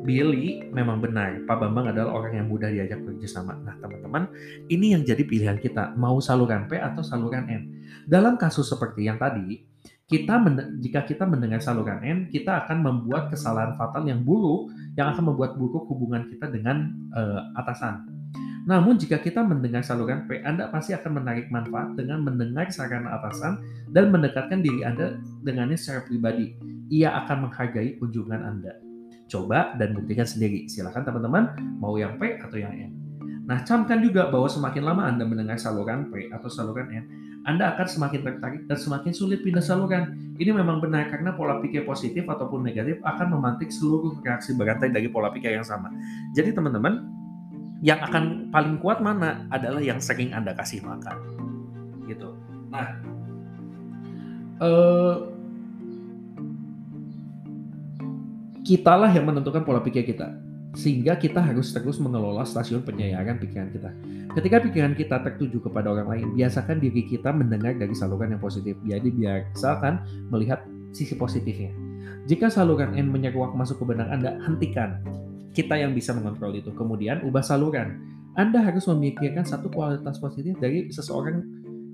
Billy 0.09 0.65
memang 0.73 0.97
benar, 0.97 1.45
Pak 1.45 1.61
Bambang 1.61 1.93
adalah 1.93 2.17
orang 2.17 2.41
yang 2.41 2.49
mudah 2.49 2.73
diajak 2.73 2.97
bekerjasama. 3.05 3.61
Nah, 3.61 3.77
teman-teman, 3.77 4.25
ini 4.65 4.97
yang 4.97 5.05
jadi 5.05 5.21
pilihan 5.21 5.61
kita, 5.61 5.93
mau 5.93 6.17
saluran 6.17 6.65
P 6.65 6.81
atau 6.81 7.05
saluran 7.05 7.45
N. 7.45 7.85
Dalam 8.09 8.33
kasus 8.41 8.65
seperti 8.65 9.05
yang 9.05 9.21
tadi, 9.21 9.61
kita 10.09 10.41
jika 10.81 11.05
kita 11.05 11.29
mendengar 11.29 11.61
saluran 11.61 12.01
N, 12.01 12.17
kita 12.33 12.65
akan 12.65 12.81
membuat 12.81 13.29
kesalahan 13.29 13.77
fatal 13.77 14.01
yang 14.09 14.25
buruk, 14.25 14.73
yang 14.97 15.13
akan 15.13 15.29
membuat 15.29 15.61
buruk 15.61 15.85
hubungan 15.85 16.25
kita 16.25 16.49
dengan 16.49 16.89
uh, 17.13 17.53
atasan. 17.61 18.09
Namun 18.65 18.97
jika 18.97 19.21
kita 19.21 19.45
mendengar 19.45 19.85
saluran 19.85 20.25
P, 20.25 20.41
Anda 20.41 20.73
pasti 20.73 20.97
akan 20.97 21.21
menarik 21.21 21.53
manfaat 21.53 21.93
dengan 21.93 22.25
mendengar 22.25 22.65
saran 22.73 23.05
atasan 23.05 23.61
dan 23.93 24.09
mendekatkan 24.09 24.65
diri 24.65 24.81
Anda 24.81 25.21
dengannya 25.45 25.77
secara 25.77 26.01
pribadi. 26.01 26.57
Ia 26.89 27.13
akan 27.13 27.45
menghargai 27.45 28.01
kunjungan 28.01 28.41
Anda. 28.41 28.88
Coba 29.29 29.77
dan 29.77 29.93
buktikan 29.93 30.25
sendiri. 30.25 30.65
Silakan 30.65 31.05
teman-teman 31.05 31.53
mau 31.77 31.93
yang 31.95 32.17
P 32.17 32.41
atau 32.41 32.57
yang 32.57 32.73
N. 32.73 32.91
Nah, 33.45 33.65
camkan 33.65 34.01
juga 34.01 34.29
bahwa 34.29 34.45
semakin 34.45 34.83
lama 34.85 35.05
Anda 35.09 35.25
mendengar 35.25 35.57
saluran 35.57 36.09
P 36.09 36.29
atau 36.29 36.49
saluran 36.49 36.89
N, 36.89 37.05
Anda 37.45 37.73
akan 37.73 37.87
semakin 37.89 38.21
tertarik 38.21 38.61
dan 38.69 38.77
semakin 38.77 39.13
sulit 39.13 39.41
pindah 39.41 39.61
saluran. 39.61 40.33
Ini 40.37 40.53
memang 40.53 40.81
benar 40.81 41.09
karena 41.09 41.33
pola 41.33 41.57
pikir 41.57 41.81
positif 41.85 42.29
ataupun 42.29 42.61
negatif 42.61 43.01
akan 43.01 43.37
memantik 43.37 43.73
seluruh 43.73 44.21
reaksi 44.21 44.53
berantai 44.53 44.93
dari 44.93 45.09
pola 45.09 45.33
pikir 45.33 45.57
yang 45.57 45.65
sama. 45.65 45.89
Jadi 46.37 46.53
teman-teman, 46.53 47.09
yang 47.79 47.99
akan 48.03 48.51
paling 48.51 48.77
kuat 48.83 48.99
mana 48.99 49.47
adalah 49.49 49.79
yang 49.79 49.97
sering 50.03 50.35
Anda 50.35 50.51
kasih 50.53 50.83
makan. 50.83 51.17
Gitu. 52.05 52.29
Nah, 52.69 52.85
eh, 54.61 55.15
kitalah 58.69 59.09
yang 59.09 59.25
menentukan 59.25 59.65
pola 59.65 59.81
pikir 59.81 60.05
kita. 60.05 60.29
Sehingga 60.77 61.17
kita 61.17 61.41
harus 61.41 61.73
terus 61.73 61.97
mengelola 61.97 62.45
stasiun 62.45 62.85
penyayangan 62.85 63.41
pikiran 63.41 63.73
kita. 63.73 63.89
Ketika 64.37 64.61
pikiran 64.61 64.93
kita 64.93 65.17
tertuju 65.25 65.57
kepada 65.65 65.89
orang 65.89 66.05
lain, 66.13 66.27
biasakan 66.37 66.77
diri 66.77 67.09
kita 67.09 67.33
mendengar 67.33 67.73
dari 67.73 67.97
saluran 67.97 68.37
yang 68.37 68.37
positif. 68.37 68.77
Jadi 68.85 69.09
biasakan 69.09 70.05
melihat 70.29 70.61
sisi 70.93 71.17
positifnya. 71.17 71.73
Jika 72.29 72.53
saluran 72.53 72.93
N 72.93 73.09
menyeruak 73.09 73.57
masuk 73.57 73.81
ke 73.81 73.85
benak 73.89 74.13
Anda, 74.13 74.37
hentikan. 74.45 75.01
Kita 75.57 75.73
yang 75.73 75.97
bisa 75.97 76.13
mengontrol 76.13 76.53
itu. 76.53 76.69
Kemudian 76.77 77.25
ubah 77.25 77.41
saluran. 77.41 77.97
Anda 78.37 78.61
harus 78.61 78.85
memikirkan 78.85 79.41
satu 79.41 79.73
kualitas 79.73 80.21
positif 80.21 80.53
dari 80.61 80.93
seseorang 80.93 81.41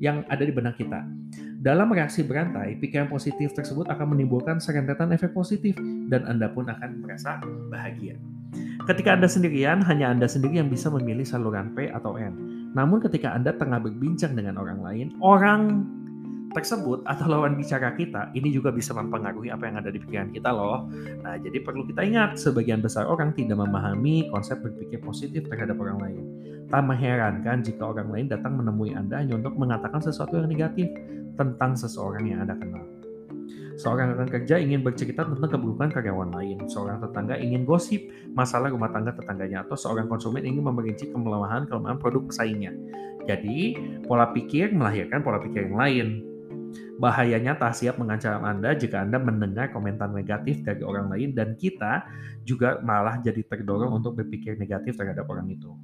yang 0.04 0.28
ada 0.28 0.44
di 0.44 0.52
benak 0.52 0.76
kita. 0.76 1.00
Dalam 1.66 1.90
reaksi 1.90 2.22
berantai, 2.22 2.78
pikiran 2.78 3.10
positif 3.10 3.50
tersebut 3.58 3.90
akan 3.90 4.14
menimbulkan 4.14 4.62
serentetan 4.62 5.10
efek 5.18 5.34
positif 5.34 5.74
dan 6.14 6.22
Anda 6.30 6.46
pun 6.54 6.70
akan 6.70 7.02
merasa 7.02 7.42
bahagia. 7.74 8.22
Ketika 8.86 9.18
Anda 9.18 9.26
sendirian, 9.26 9.82
hanya 9.82 10.14
Anda 10.14 10.30
sendiri 10.30 10.62
yang 10.62 10.70
bisa 10.70 10.94
memilih 10.94 11.26
saluran 11.26 11.74
P 11.74 11.90
atau 11.90 12.22
N. 12.22 12.38
Namun 12.78 13.02
ketika 13.02 13.34
Anda 13.34 13.50
tengah 13.58 13.82
berbincang 13.82 14.38
dengan 14.38 14.62
orang 14.62 14.78
lain, 14.78 15.08
orang 15.26 15.90
tersebut 16.56 17.04
atau 17.04 17.28
lawan 17.28 17.60
bicara 17.60 17.92
kita 18.00 18.32
ini 18.32 18.50
juga 18.56 18.72
bisa 18.72 18.96
mempengaruhi 18.96 19.52
apa 19.52 19.68
yang 19.68 19.76
ada 19.84 19.92
di 19.92 20.00
pikiran 20.00 20.32
kita 20.32 20.56
loh. 20.56 20.88
Nah, 21.22 21.36
jadi 21.36 21.60
perlu 21.60 21.84
kita 21.84 22.08
ingat 22.08 22.40
sebagian 22.40 22.80
besar 22.80 23.06
orang 23.12 23.36
tidak 23.36 23.60
memahami 23.60 24.32
konsep 24.32 24.64
berpikir 24.64 25.04
positif 25.04 25.44
terhadap 25.52 25.76
orang 25.84 26.00
lain. 26.00 26.24
Tak 26.72 26.82
mengherankan 26.82 27.62
jika 27.62 27.84
orang 27.92 28.10
lain 28.10 28.26
datang 28.32 28.56
menemui 28.56 28.96
Anda 28.96 29.20
hanya 29.20 29.36
untuk 29.36 29.60
mengatakan 29.60 30.00
sesuatu 30.00 30.40
yang 30.40 30.48
negatif 30.48 30.88
tentang 31.36 31.76
seseorang 31.76 32.24
yang 32.26 32.48
Anda 32.48 32.56
kenal. 32.56 32.96
Seorang 33.76 34.16
rekan 34.16 34.30
kerja 34.32 34.56
ingin 34.56 34.88
bercerita 34.88 35.28
tentang 35.28 35.52
keburukan 35.52 35.92
karyawan 35.92 36.32
lain. 36.32 36.64
Seorang 36.72 37.04
tetangga 37.04 37.36
ingin 37.36 37.68
gosip 37.68 38.08
masalah 38.32 38.72
rumah 38.72 38.88
tangga 38.88 39.12
tetangganya. 39.12 39.68
Atau 39.68 39.76
seorang 39.76 40.08
konsumen 40.08 40.48
ingin 40.48 40.64
memerinci 40.64 41.12
kelemahan-kelemahan 41.12 42.00
produk 42.00 42.24
pesaingnya. 42.24 42.72
Jadi, 43.28 43.76
pola 44.08 44.32
pikir 44.32 44.72
melahirkan 44.72 45.20
pola 45.20 45.44
pikir 45.44 45.68
yang 45.68 45.76
lain. 45.76 46.08
Bahayanya 46.96 47.60
tak 47.60 47.76
siap 47.76 48.00
mengancam 48.00 48.40
Anda 48.44 48.72
jika 48.72 49.04
Anda 49.04 49.20
mendengar 49.20 49.72
komentar 49.76 50.08
negatif 50.12 50.64
dari 50.64 50.80
orang 50.80 51.12
lain 51.12 51.36
dan 51.36 51.60
kita 51.60 52.08
juga 52.48 52.80
malah 52.80 53.20
jadi 53.20 53.44
terdorong 53.44 54.00
untuk 54.00 54.16
berpikir 54.16 54.56
negatif 54.56 54.96
terhadap 54.96 55.28
orang 55.28 55.52
itu. 55.52 55.76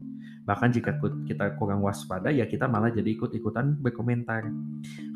Bahkan 0.41 0.69
jika 0.73 0.97
kita 1.29 1.53
kurang 1.61 1.85
waspada, 1.85 2.33
ya 2.33 2.49
kita 2.49 2.65
malah 2.65 2.89
jadi 2.89 3.13
ikut-ikutan 3.13 3.77
berkomentar. 3.77 4.49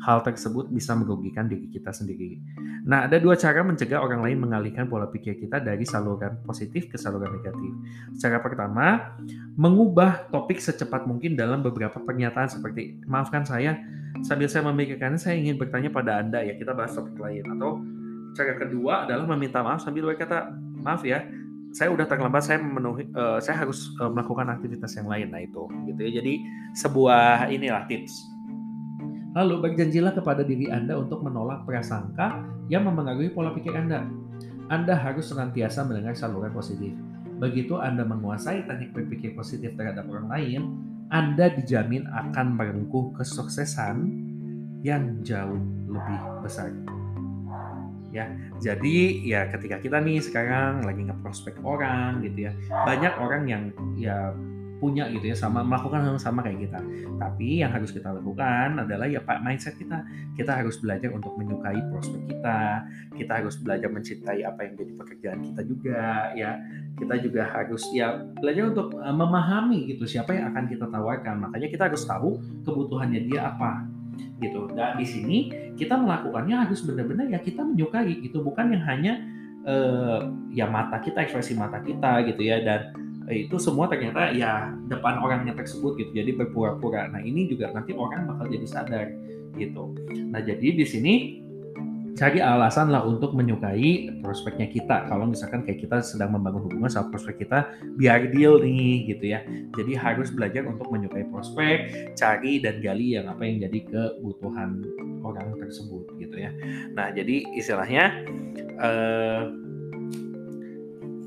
Hal 0.06 0.22
tersebut 0.22 0.70
bisa 0.70 0.94
merugikan 0.94 1.50
diri 1.50 1.66
kita 1.66 1.90
sendiri. 1.90 2.38
Nah, 2.86 3.10
ada 3.10 3.18
dua 3.18 3.34
cara 3.34 3.66
mencegah 3.66 3.98
orang 3.98 4.22
lain 4.22 4.38
mengalihkan 4.38 4.86
pola 4.86 5.10
pikir 5.10 5.34
kita 5.42 5.58
dari 5.58 5.82
saluran 5.82 6.38
positif 6.46 6.86
ke 6.86 6.94
saluran 6.94 7.34
negatif. 7.34 7.72
Cara 8.22 8.38
pertama, 8.38 9.18
mengubah 9.58 10.30
topik 10.30 10.62
secepat 10.62 11.10
mungkin 11.10 11.34
dalam 11.34 11.58
beberapa 11.58 11.98
pernyataan 11.98 12.46
seperti, 12.46 13.02
maafkan 13.10 13.42
saya, 13.42 13.82
sambil 14.22 14.46
saya 14.46 14.62
memikirkannya, 14.70 15.18
saya 15.18 15.34
ingin 15.34 15.58
bertanya 15.58 15.90
pada 15.90 16.22
Anda, 16.22 16.46
ya 16.46 16.54
kita 16.54 16.70
bahas 16.70 16.94
topik 16.94 17.18
lain. 17.18 17.42
Atau 17.50 17.82
cara 18.38 18.54
kedua 18.62 19.10
adalah 19.10 19.26
meminta 19.34 19.58
maaf 19.66 19.82
sambil 19.82 20.06
berkata, 20.06 20.54
maaf 20.78 21.02
ya, 21.02 21.26
saya 21.72 21.88
udah 21.92 22.06
terlambat 22.06 22.42
saya 22.44 22.58
memenuhi 22.62 23.08
uh, 23.14 23.38
saya 23.42 23.66
harus 23.66 23.90
uh, 23.98 24.10
melakukan 24.10 24.46
aktivitas 24.50 24.94
yang 24.98 25.08
lain. 25.10 25.30
Nah 25.32 25.42
itu 25.42 25.66
gitu 25.88 26.00
ya. 26.06 26.10
Jadi 26.22 26.34
sebuah 26.76 27.50
inilah 27.50 27.86
tips. 27.88 28.14
Lalu 29.36 29.68
berjanjilah 29.68 30.16
kepada 30.16 30.42
diri 30.46 30.72
Anda 30.72 30.96
untuk 30.96 31.20
menolak 31.20 31.68
prasangka 31.68 32.40
yang 32.72 32.88
memengaruhi 32.88 33.32
pola 33.32 33.52
pikir 33.52 33.76
Anda. 33.76 34.08
Anda 34.66 34.96
harus 34.96 35.28
senantiasa 35.30 35.84
mendengar 35.86 36.16
saluran 36.16 36.50
positif. 36.50 36.96
Begitu 37.36 37.76
Anda 37.76 38.02
menguasai 38.08 38.64
teknik 38.64 38.96
berpikir 38.96 39.36
positif 39.36 39.76
terhadap 39.76 40.08
orang 40.08 40.32
lain 40.32 40.60
Anda 41.12 41.52
dijamin 41.52 42.08
akan 42.08 42.56
merengkuh 42.56 43.14
kesuksesan 43.14 43.96
yang 44.80 45.20
jauh 45.20 45.60
lebih 45.86 46.20
besar 46.40 46.72
ya. 48.14 48.30
Jadi 48.62 49.26
ya 49.26 49.48
ketika 49.50 49.80
kita 49.82 49.98
nih 50.02 50.22
sekarang 50.22 50.84
lagi 50.84 51.02
ngeprospek 51.06 51.58
orang 51.62 52.22
gitu 52.22 52.50
ya, 52.50 52.52
banyak 52.70 53.14
orang 53.18 53.42
yang 53.46 53.62
ya 53.96 54.34
punya 54.76 55.08
gitu 55.08 55.32
ya 55.32 55.36
sama 55.36 55.64
melakukan 55.64 56.04
hal 56.04 56.10
yang 56.16 56.22
sama 56.22 56.44
kayak 56.44 56.68
kita. 56.68 56.80
Tapi 57.16 57.64
yang 57.64 57.72
harus 57.72 57.90
kita 57.92 58.12
lakukan 58.12 58.76
adalah 58.76 59.08
ya 59.08 59.24
pak 59.24 59.40
mindset 59.40 59.74
kita. 59.80 60.04
Kita 60.36 60.52
harus 60.52 60.76
belajar 60.76 61.10
untuk 61.16 61.32
menyukai 61.40 61.80
prospek 61.88 62.22
kita. 62.28 62.84
Kita 63.16 63.32
harus 63.40 63.56
belajar 63.56 63.88
mencintai 63.88 64.44
apa 64.44 64.60
yang 64.68 64.74
jadi 64.76 64.92
pekerjaan 65.00 65.38
kita 65.48 65.60
juga 65.64 66.00
ya. 66.36 66.60
Kita 66.96 67.14
juga 67.20 67.42
harus 67.48 67.82
ya 67.92 68.20
belajar 68.36 68.72
untuk 68.72 68.88
uh, 69.00 69.16
memahami 69.16 69.96
gitu 69.96 70.04
siapa 70.04 70.36
yang 70.36 70.52
akan 70.52 70.64
kita 70.68 70.86
tawarkan. 70.92 71.48
Makanya 71.48 71.68
kita 71.72 71.82
harus 71.88 72.04
tahu 72.04 72.36
kebutuhannya 72.64 73.24
dia 73.32 73.48
apa 73.48 73.95
gitu. 74.40 74.70
Dan 74.72 74.96
di 75.00 75.06
sini 75.06 75.38
kita 75.76 75.96
melakukannya 75.96 76.66
harus 76.66 76.84
benar-benar 76.84 77.28
ya 77.30 77.40
kita 77.40 77.62
menyukai 77.64 78.20
gitu, 78.20 78.40
bukan 78.44 78.72
yang 78.76 78.84
hanya 78.84 79.14
uh, 79.66 80.30
ya 80.52 80.66
mata 80.68 81.00
kita, 81.00 81.24
ekspresi 81.24 81.56
mata 81.56 81.80
kita 81.80 82.24
gitu 82.28 82.42
ya 82.44 82.62
dan 82.62 82.94
itu 83.26 83.58
semua 83.58 83.90
ternyata 83.90 84.30
ya 84.30 84.70
depan 84.86 85.18
orangnya 85.18 85.54
tersebut 85.58 85.98
gitu. 85.98 86.10
Jadi 86.14 86.30
berpura-pura. 86.38 87.10
Nah, 87.10 87.18
ini 87.18 87.50
juga 87.50 87.74
nanti 87.74 87.90
orang 87.90 88.30
bakal 88.30 88.46
jadi 88.46 88.66
sadar 88.66 89.06
gitu. 89.58 89.96
Nah, 90.30 90.38
jadi 90.44 90.68
di 90.76 90.86
sini 90.86 91.14
cari 92.16 92.40
alasan 92.40 92.88
lah 92.88 93.04
untuk 93.04 93.36
menyukai 93.36 94.08
prospeknya 94.24 94.72
kita. 94.72 95.04
Kalau 95.06 95.28
misalkan 95.28 95.62
kayak 95.68 95.84
kita 95.84 96.00
sedang 96.00 96.32
membangun 96.32 96.64
hubungan 96.64 96.88
sama 96.88 97.12
prospek 97.12 97.44
kita, 97.44 97.68
biar 98.00 98.32
deal 98.32 98.58
nih 98.64 99.12
gitu 99.12 99.36
ya. 99.36 99.44
Jadi 99.76 99.92
harus 99.92 100.32
belajar 100.32 100.64
untuk 100.64 100.88
menyukai 100.88 101.28
prospek, 101.28 101.76
cari 102.16 102.58
dan 102.64 102.80
gali 102.80 103.20
yang 103.20 103.28
apa 103.28 103.44
yang 103.44 103.68
jadi 103.68 103.78
kebutuhan 103.84 104.80
orang 105.20 105.60
tersebut 105.60 106.16
gitu 106.16 106.36
ya. 106.40 106.50
Nah 106.96 107.12
jadi 107.12 107.44
istilahnya 107.52 108.24
eh, 108.80 109.42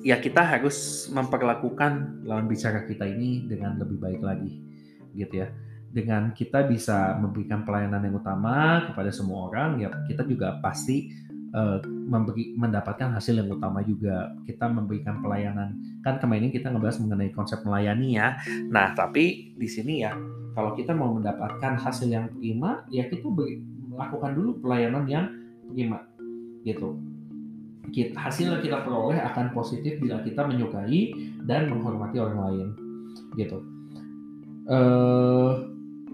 ya 0.01 0.17
kita 0.17 0.41
harus 0.41 1.08
memperlakukan 1.13 2.25
lawan 2.25 2.50
bicara 2.50 2.88
kita 2.89 3.05
ini 3.05 3.46
dengan 3.46 3.77
lebih 3.77 4.01
baik 4.01 4.22
lagi 4.25 4.63
gitu 5.13 5.46
ya 5.46 5.50
dengan 5.89 6.31
kita 6.38 6.69
bisa 6.69 7.17
memberikan 7.17 7.65
pelayanan 7.65 8.05
yang 8.05 8.22
utama 8.22 8.86
kepada 8.89 9.10
semua 9.10 9.50
orang 9.50 9.81
ya 9.81 9.89
kita 10.05 10.22
juga 10.25 10.62
pasti 10.62 11.10
uh, 11.53 11.81
memberi 11.86 12.53
mendapatkan 12.58 13.13
hasil 13.13 13.41
yang 13.41 13.50
utama 13.50 13.81
juga. 13.86 14.34
Kita 14.46 14.69
memberikan 14.69 15.22
pelayanan. 15.22 16.01
Kan 16.05 16.17
kemarin 16.22 16.50
kita 16.53 16.69
ngebahas 16.69 16.98
mengenai 17.01 17.31
konsep 17.34 17.62
melayani 17.65 18.17
ya. 18.17 18.38
Nah 18.69 18.93
tapi 18.93 19.53
di 19.58 19.67
sini 19.69 20.05
ya 20.05 20.13
kalau 20.53 20.74
kita 20.74 20.93
mau 20.93 21.13
mendapatkan 21.13 21.77
hasil 21.77 22.10
yang 22.10 22.29
prima 22.34 22.86
ya 22.89 23.05
kita 23.08 23.29
beri, 23.29 23.62
lakukan 23.93 24.34
dulu 24.34 24.60
pelayanan 24.62 25.05
yang 25.05 25.25
prima 25.69 26.05
gitu. 26.65 26.98
Kita, 27.89 28.13
hasil 28.22 28.53
yang 28.53 28.62
kita 28.62 28.86
peroleh 28.86 29.17
akan 29.17 29.50
positif 29.50 29.98
bila 29.98 30.22
kita 30.22 30.46
menyukai 30.46 31.10
dan 31.50 31.74
menghormati 31.74 32.22
orang 32.22 32.39
lain 32.46 32.67
gitu. 33.34 33.65
Uh, 34.69 35.69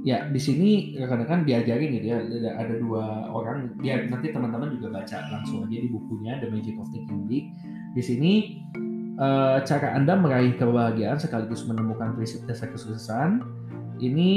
ya 0.06 0.30
di 0.30 0.38
sini 0.38 0.94
rekan-rekan 1.02 1.50
diajarin 1.50 1.98
gitu 1.98 2.14
ya 2.14 2.22
ada, 2.22 2.52
ada 2.62 2.74
dua 2.78 3.26
orang 3.34 3.74
nanti 3.82 4.30
teman-teman 4.30 4.78
juga 4.78 5.02
baca 5.02 5.18
langsung 5.34 5.66
aja 5.66 5.82
di 5.82 5.90
bukunya 5.90 6.38
The 6.38 6.54
Magic 6.54 6.78
of 6.78 6.94
Thinking 6.94 7.26
Big 7.26 7.50
di 7.98 8.04
sini 8.06 8.34
uh, 9.18 9.66
cara 9.66 9.98
anda 9.98 10.14
meraih 10.14 10.54
kebahagiaan 10.62 11.18
sekaligus 11.18 11.66
menemukan 11.66 12.14
prinsip 12.14 12.46
dasar 12.46 12.70
kesuksesan 12.70 13.42
ini 14.04 14.32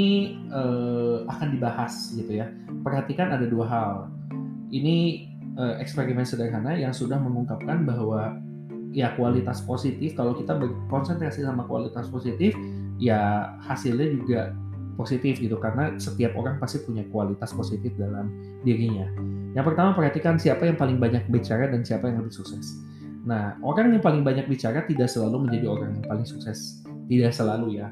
uh, 0.55 1.27
akan 1.27 1.59
dibahas 1.59 2.15
gitu 2.15 2.39
ya. 2.39 2.47
Perhatikan 2.79 3.35
ada 3.35 3.43
dua 3.43 3.65
hal. 3.67 3.91
Ini 4.71 5.27
uh, 5.59 5.75
eksperimen 5.83 6.23
sederhana 6.23 6.77
yang 6.79 6.95
sudah 6.95 7.19
mengungkapkan 7.19 7.83
bahwa 7.83 8.39
ya 8.95 9.13
kualitas 9.19 9.61
positif 9.61 10.15
kalau 10.17 10.33
kita 10.33 10.55
berkonsentrasi 10.57 11.45
sama 11.45 11.67
kualitas 11.67 12.09
positif 12.09 12.57
ya 12.97 13.51
hasilnya 13.61 14.07
juga 14.17 14.41
positif 14.99 15.39
gitu 15.39 15.55
karena 15.55 15.95
setiap 15.95 16.35
orang 16.35 16.59
pasti 16.59 16.83
punya 16.83 17.07
kualitas 17.07 17.55
positif 17.55 17.95
dalam 17.95 18.27
dirinya. 18.67 19.07
Yang 19.55 19.71
pertama 19.71 19.95
perhatikan 19.95 20.35
siapa 20.35 20.67
yang 20.67 20.75
paling 20.75 20.99
banyak 20.99 21.31
bicara 21.31 21.71
dan 21.71 21.87
siapa 21.87 22.11
yang 22.11 22.19
lebih 22.19 22.35
sukses. 22.35 22.83
Nah, 23.23 23.55
orang 23.63 23.95
yang 23.95 24.03
paling 24.03 24.27
banyak 24.27 24.51
bicara 24.51 24.83
tidak 24.83 25.07
selalu 25.07 25.47
menjadi 25.47 25.71
orang 25.71 25.89
yang 25.95 26.05
paling 26.05 26.27
sukses. 26.27 26.83
Tidak 27.07 27.31
selalu 27.31 27.79
ya. 27.79 27.87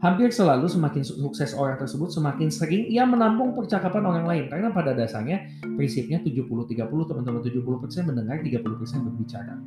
Hampir 0.00 0.32
selalu 0.32 0.64
semakin 0.68 1.04
sukses 1.04 1.52
orang 1.52 1.76
tersebut 1.76 2.08
semakin 2.08 2.48
sering 2.48 2.88
ia 2.88 3.04
menampung 3.04 3.52
percakapan 3.52 4.04
orang 4.08 4.24
lain 4.24 4.44
karena 4.48 4.72
pada 4.72 4.96
dasarnya 4.96 5.44
prinsipnya 5.76 6.20
70-30 6.24 6.88
teman-teman 6.88 7.40
70% 7.44 8.08
mendengar 8.08 8.40
30% 8.40 8.64
berbicara. 9.08 9.60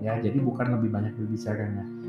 Ya, 0.00 0.20
jadi 0.20 0.36
bukan 0.36 0.76
lebih 0.76 0.92
banyak 0.92 1.16
berbicaranya 1.16 1.99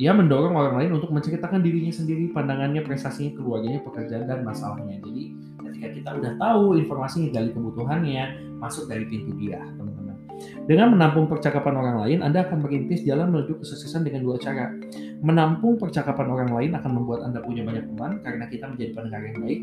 ia 0.00 0.16
mendorong 0.16 0.56
orang 0.56 0.74
lain 0.80 0.96
untuk 0.96 1.12
menceritakan 1.12 1.60
dirinya 1.60 1.92
sendiri, 1.92 2.32
pandangannya, 2.32 2.80
prestasinya, 2.80 3.36
keluarganya, 3.36 3.84
pekerjaan, 3.84 4.24
dan 4.24 4.40
masalahnya. 4.48 4.96
Jadi 5.04 5.36
ketika 5.60 5.88
kita 5.92 6.10
udah 6.16 6.32
tahu 6.40 6.80
informasi 6.80 7.28
dari 7.28 7.52
kebutuhannya, 7.52 8.56
masuk 8.56 8.88
dari 8.88 9.04
pintu 9.04 9.36
dia, 9.36 9.60
teman-teman. 9.76 10.16
Dengan 10.64 10.96
menampung 10.96 11.28
percakapan 11.28 11.76
orang 11.76 11.96
lain, 12.00 12.18
Anda 12.24 12.48
akan 12.48 12.64
merintis 12.64 13.04
jalan 13.04 13.28
menuju 13.28 13.60
kesuksesan 13.60 14.08
dengan 14.08 14.24
dua 14.24 14.40
cara. 14.40 14.72
Menampung 15.20 15.76
percakapan 15.76 16.32
orang 16.32 16.48
lain 16.48 16.72
akan 16.80 16.90
membuat 16.96 17.20
Anda 17.28 17.44
punya 17.44 17.60
banyak 17.60 17.92
teman 17.92 18.24
karena 18.24 18.48
kita 18.48 18.72
menjadi 18.72 18.96
pendengar 18.96 19.20
yang 19.20 19.36
baik. 19.36 19.60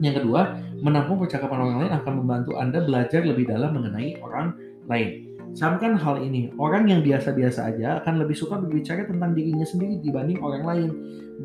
Yang 0.00 0.14
kedua, 0.24 0.40
menampung 0.80 1.20
percakapan 1.20 1.58
orang 1.68 1.78
lain 1.84 1.92
akan 2.00 2.12
membantu 2.24 2.56
Anda 2.56 2.80
belajar 2.80 3.20
lebih 3.28 3.44
dalam 3.44 3.76
mengenai 3.76 4.16
orang 4.24 4.56
lain. 4.88 5.33
Camkan 5.54 5.94
hal 5.94 6.18
ini, 6.18 6.50
orang 6.58 6.90
yang 6.90 6.98
biasa-biasa 7.06 7.70
aja 7.70 8.02
akan 8.02 8.26
lebih 8.26 8.34
suka 8.34 8.58
berbicara 8.58 9.06
tentang 9.06 9.38
dirinya 9.38 9.62
sendiri 9.62 10.02
dibanding 10.02 10.42
orang 10.42 10.66
lain. 10.66 10.90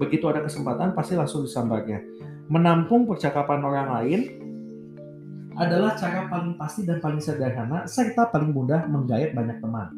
Begitu 0.02 0.26
ada 0.26 0.42
kesempatan, 0.42 0.98
pasti 0.98 1.14
langsung 1.14 1.46
disambarnya. 1.46 2.02
Menampung 2.50 3.06
percakapan 3.06 3.62
orang 3.62 3.88
lain 3.94 4.20
adalah 5.54 5.94
cara 5.94 6.26
paling 6.26 6.58
pasti 6.58 6.90
dan 6.90 6.98
paling 6.98 7.22
sederhana, 7.22 7.86
serta 7.86 8.34
paling 8.34 8.50
mudah 8.50 8.90
menggait 8.90 9.38
banyak 9.38 9.62
teman. 9.62 9.94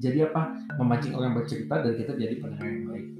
Jadi 0.00 0.24
apa? 0.24 0.56
Memancing 0.80 1.12
orang 1.20 1.36
bercerita 1.36 1.84
dan 1.84 1.92
kita 2.00 2.16
jadi 2.16 2.40
pendengar 2.40 2.64
yang 2.64 2.84
baik. 2.88 3.15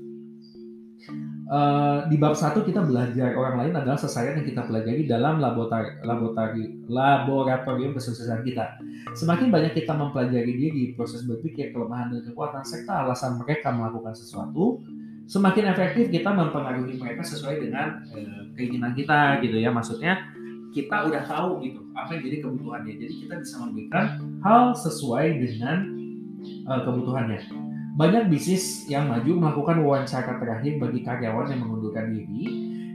Uh, 1.46 2.02
di 2.10 2.18
bab 2.18 2.34
satu 2.34 2.66
kita 2.66 2.82
belajar 2.82 3.38
orang 3.38 3.62
lain 3.62 3.74
adalah 3.78 3.94
sesajen 3.94 4.42
yang 4.42 4.50
kita 4.50 4.66
pelajari 4.66 5.06
dalam 5.06 5.38
laboratori, 5.38 5.94
laboratori, 6.02 6.64
laboratorium 6.90 7.94
kesuksesan 7.94 8.42
kita. 8.42 8.82
Semakin 9.14 9.54
banyak 9.54 9.78
kita 9.78 9.94
mempelajari 9.94 10.58
diri, 10.58 10.84
proses 10.98 11.22
berpikir, 11.22 11.70
kelemahan 11.70 12.10
dan 12.10 12.26
kekuatan, 12.26 12.66
serta 12.66 13.06
alasan 13.06 13.38
mereka 13.38 13.70
melakukan 13.70 14.18
sesuatu, 14.18 14.82
semakin 15.30 15.70
efektif 15.70 16.10
kita 16.10 16.34
mempengaruhi 16.34 16.98
mereka 16.98 17.22
sesuai 17.22 17.62
dengan 17.62 18.02
uh, 18.10 18.50
keinginan 18.58 18.98
kita 18.98 19.38
gitu 19.38 19.62
ya. 19.62 19.70
Maksudnya 19.70 20.18
kita 20.74 21.06
udah 21.06 21.22
tahu 21.30 21.62
gitu 21.62 21.78
apa 21.94 22.10
yang 22.18 22.22
jadi 22.26 22.36
kebutuhannya. 22.42 22.94
Jadi 22.98 23.14
kita 23.22 23.34
bisa 23.38 23.54
memberikan 23.62 24.18
hal 24.42 24.74
sesuai 24.74 25.38
dengan 25.38 25.94
uh, 26.66 26.82
kebutuhannya. 26.82 27.65
Banyak 27.96 28.28
bisnis 28.28 28.84
yang 28.92 29.08
maju 29.08 29.40
melakukan 29.40 29.80
wawancara 29.80 30.36
terakhir 30.36 30.76
bagi 30.76 31.00
karyawan 31.00 31.48
yang 31.48 31.64
mengundurkan 31.64 32.12
diri 32.12 32.44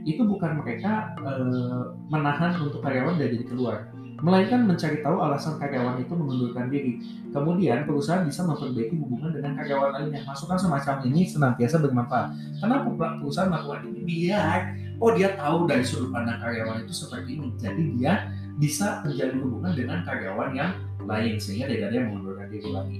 itu 0.06 0.22
bukan 0.22 0.62
mereka 0.62 1.10
uh, 1.26 1.90
menahan 2.06 2.54
untuk 2.62 2.78
karyawan 2.86 3.18
dari 3.18 3.42
keluar, 3.42 3.90
melainkan 4.22 4.62
mencari 4.62 5.02
tahu 5.02 5.18
alasan 5.18 5.58
karyawan 5.58 5.98
itu 5.98 6.14
mengundurkan 6.14 6.70
diri. 6.70 7.02
Kemudian 7.34 7.82
perusahaan 7.82 8.22
bisa 8.22 8.46
memperbaiki 8.46 8.94
hubungan 8.94 9.34
dengan 9.34 9.58
karyawan 9.58 9.90
lainnya. 9.90 10.22
Masukan 10.22 10.58
semacam 10.58 10.94
ini 11.10 11.26
senantiasa 11.26 11.82
bermanfaat. 11.82 12.38
Kenapa 12.62 12.86
perusahaan 13.18 13.50
melakukan 13.50 13.90
ini? 13.90 14.00
Biar 14.06 14.60
oh 15.02 15.10
dia 15.18 15.34
tahu 15.34 15.66
dari 15.66 15.82
sudut 15.82 16.14
pandang 16.14 16.38
karyawan 16.38 16.86
itu 16.86 16.94
seperti 16.94 17.42
ini. 17.42 17.50
Jadi 17.58 17.82
dia 17.98 18.30
bisa 18.54 19.02
menjalin 19.02 19.38
hubungan 19.42 19.74
dengan 19.74 19.98
karyawan 20.06 20.54
yang 20.54 20.70
lain 21.02 21.34
sehingga 21.42 21.66
tidak 21.66 21.90
ada 21.90 21.96
yang 21.98 22.06
mengundurkan 22.14 22.46
diri 22.46 22.70
lagi. 22.70 22.98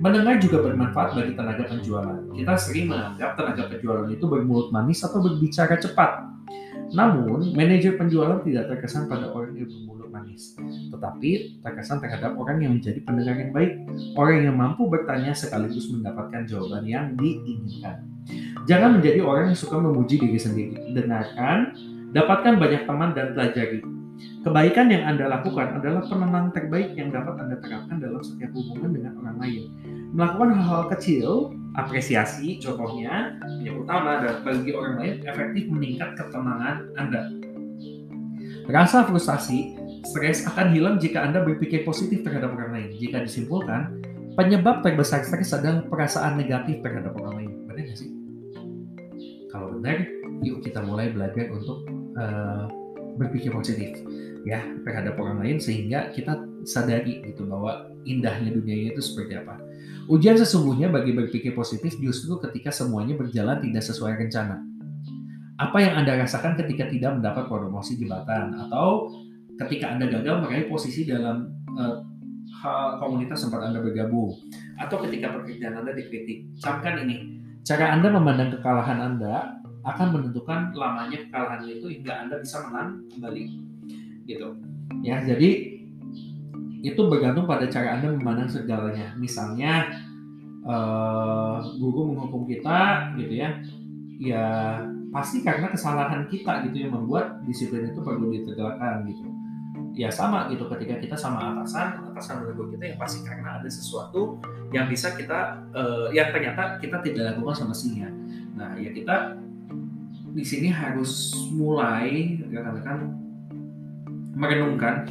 Mendengar 0.00 0.40
juga 0.40 0.64
bermanfaat 0.64 1.12
bagi 1.12 1.36
tenaga 1.36 1.68
penjualan. 1.68 2.18
Kita 2.32 2.56
sering 2.56 2.88
menganggap 2.88 3.36
tenaga 3.36 3.68
penjualan 3.68 4.08
itu 4.08 4.24
bermulut 4.24 4.72
manis 4.72 5.04
atau 5.04 5.20
berbicara 5.20 5.76
cepat. 5.76 6.24
Namun, 6.96 7.52
manajer 7.52 8.00
penjualan 8.00 8.40
tidak 8.40 8.72
terkesan 8.72 9.12
pada 9.12 9.28
orang 9.28 9.54
yang 9.60 9.68
bermulut 9.68 10.08
manis, 10.08 10.56
tetapi 10.90 11.62
terkesan 11.62 12.00
terhadap 12.00 12.34
orang 12.34 12.64
yang 12.64 12.72
menjadi 12.80 12.98
pendengar 13.04 13.36
yang 13.38 13.52
baik, 13.52 13.72
orang 14.16 14.42
yang 14.42 14.56
mampu 14.56 14.88
bertanya 14.88 15.36
sekaligus 15.36 15.86
mendapatkan 15.92 16.48
jawaban 16.48 16.82
yang 16.88 17.14
diinginkan. 17.14 18.00
Jangan 18.64 18.98
menjadi 18.98 19.20
orang 19.20 19.52
yang 19.52 19.58
suka 19.60 19.76
memuji 19.78 20.16
diri 20.16 20.40
sendiri. 20.40 20.96
Dengarkan, 20.96 21.76
dapatkan 22.16 22.56
banyak 22.56 22.82
teman 22.88 23.12
dan 23.12 23.36
pelajari. 23.36 23.99
Kebaikan 24.40 24.88
yang 24.88 25.04
Anda 25.04 25.28
lakukan 25.28 25.80
adalah 25.80 26.00
penenang 26.08 26.48
terbaik 26.56 26.96
yang 26.96 27.12
dapat 27.12 27.36
Anda 27.44 27.56
terapkan 27.60 28.00
dalam 28.00 28.24
setiap 28.24 28.50
hubungan 28.56 28.96
dengan 28.96 29.12
orang 29.20 29.36
lain. 29.36 29.62
Melakukan 30.16 30.50
hal-hal 30.56 30.84
kecil, 30.96 31.52
apresiasi, 31.76 32.56
contohnya, 32.58 33.36
yang 33.60 33.84
utama 33.84 34.24
dan 34.24 34.40
bagi 34.40 34.72
orang 34.72 34.94
lain 34.96 35.14
efektif 35.28 35.64
meningkat 35.68 36.16
ketenangan 36.16 36.76
Anda. 36.96 37.22
Rasa 38.70 39.04
frustasi, 39.04 39.76
stres 40.08 40.48
akan 40.48 40.72
hilang 40.72 40.96
jika 40.96 41.20
Anda 41.20 41.44
berpikir 41.44 41.84
positif 41.84 42.24
terhadap 42.24 42.56
orang 42.56 42.72
lain. 42.72 42.90
Jika 42.96 43.20
disimpulkan, 43.20 44.00
penyebab 44.40 44.80
terbesar 44.80 45.20
stres 45.26 45.52
adalah 45.52 45.84
perasaan 45.84 46.40
negatif 46.40 46.80
terhadap 46.80 47.12
orang 47.20 47.44
lain. 47.44 47.50
Benar 47.68 47.82
nggak 47.86 47.98
sih? 47.98 48.10
Kalau 49.52 49.74
benar, 49.76 50.06
yuk 50.40 50.62
kita 50.64 50.80
mulai 50.80 51.12
belajar 51.12 51.50
untuk 51.52 51.84
uh, 52.16 52.70
berpikir 53.20 53.52
positif 53.52 54.00
ya 54.48 54.64
terhadap 54.88 55.20
orang 55.20 55.44
lain 55.44 55.60
sehingga 55.60 56.08
kita 56.16 56.40
sadari 56.64 57.20
gitu 57.28 57.44
bahwa 57.44 57.92
indahnya 58.08 58.48
dunia 58.48 58.96
itu 58.96 59.04
seperti 59.04 59.36
apa. 59.36 59.60
Ujian 60.08 60.34
sesungguhnya 60.40 60.88
bagi 60.88 61.12
berpikir 61.12 61.52
positif 61.52 61.94
justru 62.00 62.40
ketika 62.40 62.72
semuanya 62.72 63.14
berjalan 63.14 63.60
tidak 63.60 63.84
sesuai 63.84 64.16
rencana. 64.16 64.58
Apa 65.60 65.76
yang 65.84 66.00
Anda 66.00 66.24
rasakan 66.24 66.56
ketika 66.56 66.88
tidak 66.88 67.20
mendapat 67.20 67.44
promosi 67.46 68.00
jabatan 68.00 68.56
atau 68.56 69.12
ketika 69.60 69.92
Anda 69.92 70.08
gagal 70.08 70.40
meraih 70.40 70.66
posisi 70.72 71.04
dalam 71.04 71.52
uh, 71.76 72.00
komunitas 72.96 73.44
tempat 73.44 73.68
Anda 73.68 73.84
bergabung 73.84 74.32
atau 74.80 74.96
ketika 75.04 75.36
pekerjaan 75.36 75.84
Anda 75.84 75.92
dikritik. 75.92 76.56
Camkan 76.64 77.04
ini, 77.04 77.44
cara 77.60 77.92
Anda 77.92 78.08
memandang 78.08 78.56
kekalahan 78.56 78.98
Anda 79.04 79.59
akan 79.80 80.08
menentukan 80.12 80.76
lamanya 80.76 81.24
kekalahan 81.28 81.64
itu 81.64 81.86
hingga 81.88 82.12
Anda 82.26 82.36
bisa 82.40 82.68
menang 82.68 83.08
kembali 83.16 83.44
gitu. 84.28 84.48
Ya 85.00 85.24
jadi 85.24 85.80
itu 86.80 87.00
bergantung 87.08 87.44
pada 87.44 87.68
cara 87.68 88.00
anda 88.00 88.08
memandang 88.12 88.48
segalanya. 88.48 89.12
Misalnya 89.20 89.88
uh, 90.64 91.60
guru 91.76 92.12
menghukum 92.12 92.48
kita 92.48 93.12
gitu 93.20 93.34
ya. 93.36 93.50
Ya 94.20 94.46
pasti 95.10 95.40
karena 95.40 95.72
kesalahan 95.72 96.28
kita 96.28 96.68
gitu 96.68 96.76
yang 96.88 96.92
membuat 96.94 97.40
disiplin 97.44 97.88
itu 97.88 98.00
perlu 98.00 98.32
ditegakkan 98.32 99.04
gitu. 99.08 99.28
Ya 99.96 100.08
sama 100.08 100.48
gitu 100.48 100.70
ketika 100.70 100.96
kita 101.02 101.16
sama 101.18 101.52
atasan 101.56 102.00
atasan 102.14 102.46
menegur 102.46 102.70
kita 102.72 102.94
yang 102.94 102.98
pasti 103.00 103.26
karena 103.26 103.60
ada 103.60 103.68
sesuatu 103.68 104.38
yang 104.70 104.86
bisa 104.86 105.12
kita 105.18 105.66
uh, 105.74 106.08
yang 106.14 106.30
ternyata 106.30 106.78
kita 106.78 107.02
tidak 107.02 107.34
lakukan 107.34 107.66
sama 107.66 107.74
semestinya 107.74 108.08
nah 108.54 108.76
ya 108.78 108.92
kita 108.94 109.40
di 110.30 110.44
sini 110.46 110.70
harus 110.70 111.34
mulai 111.50 112.38
rekan-rekan 112.46 112.98
merenungkan 114.38 115.10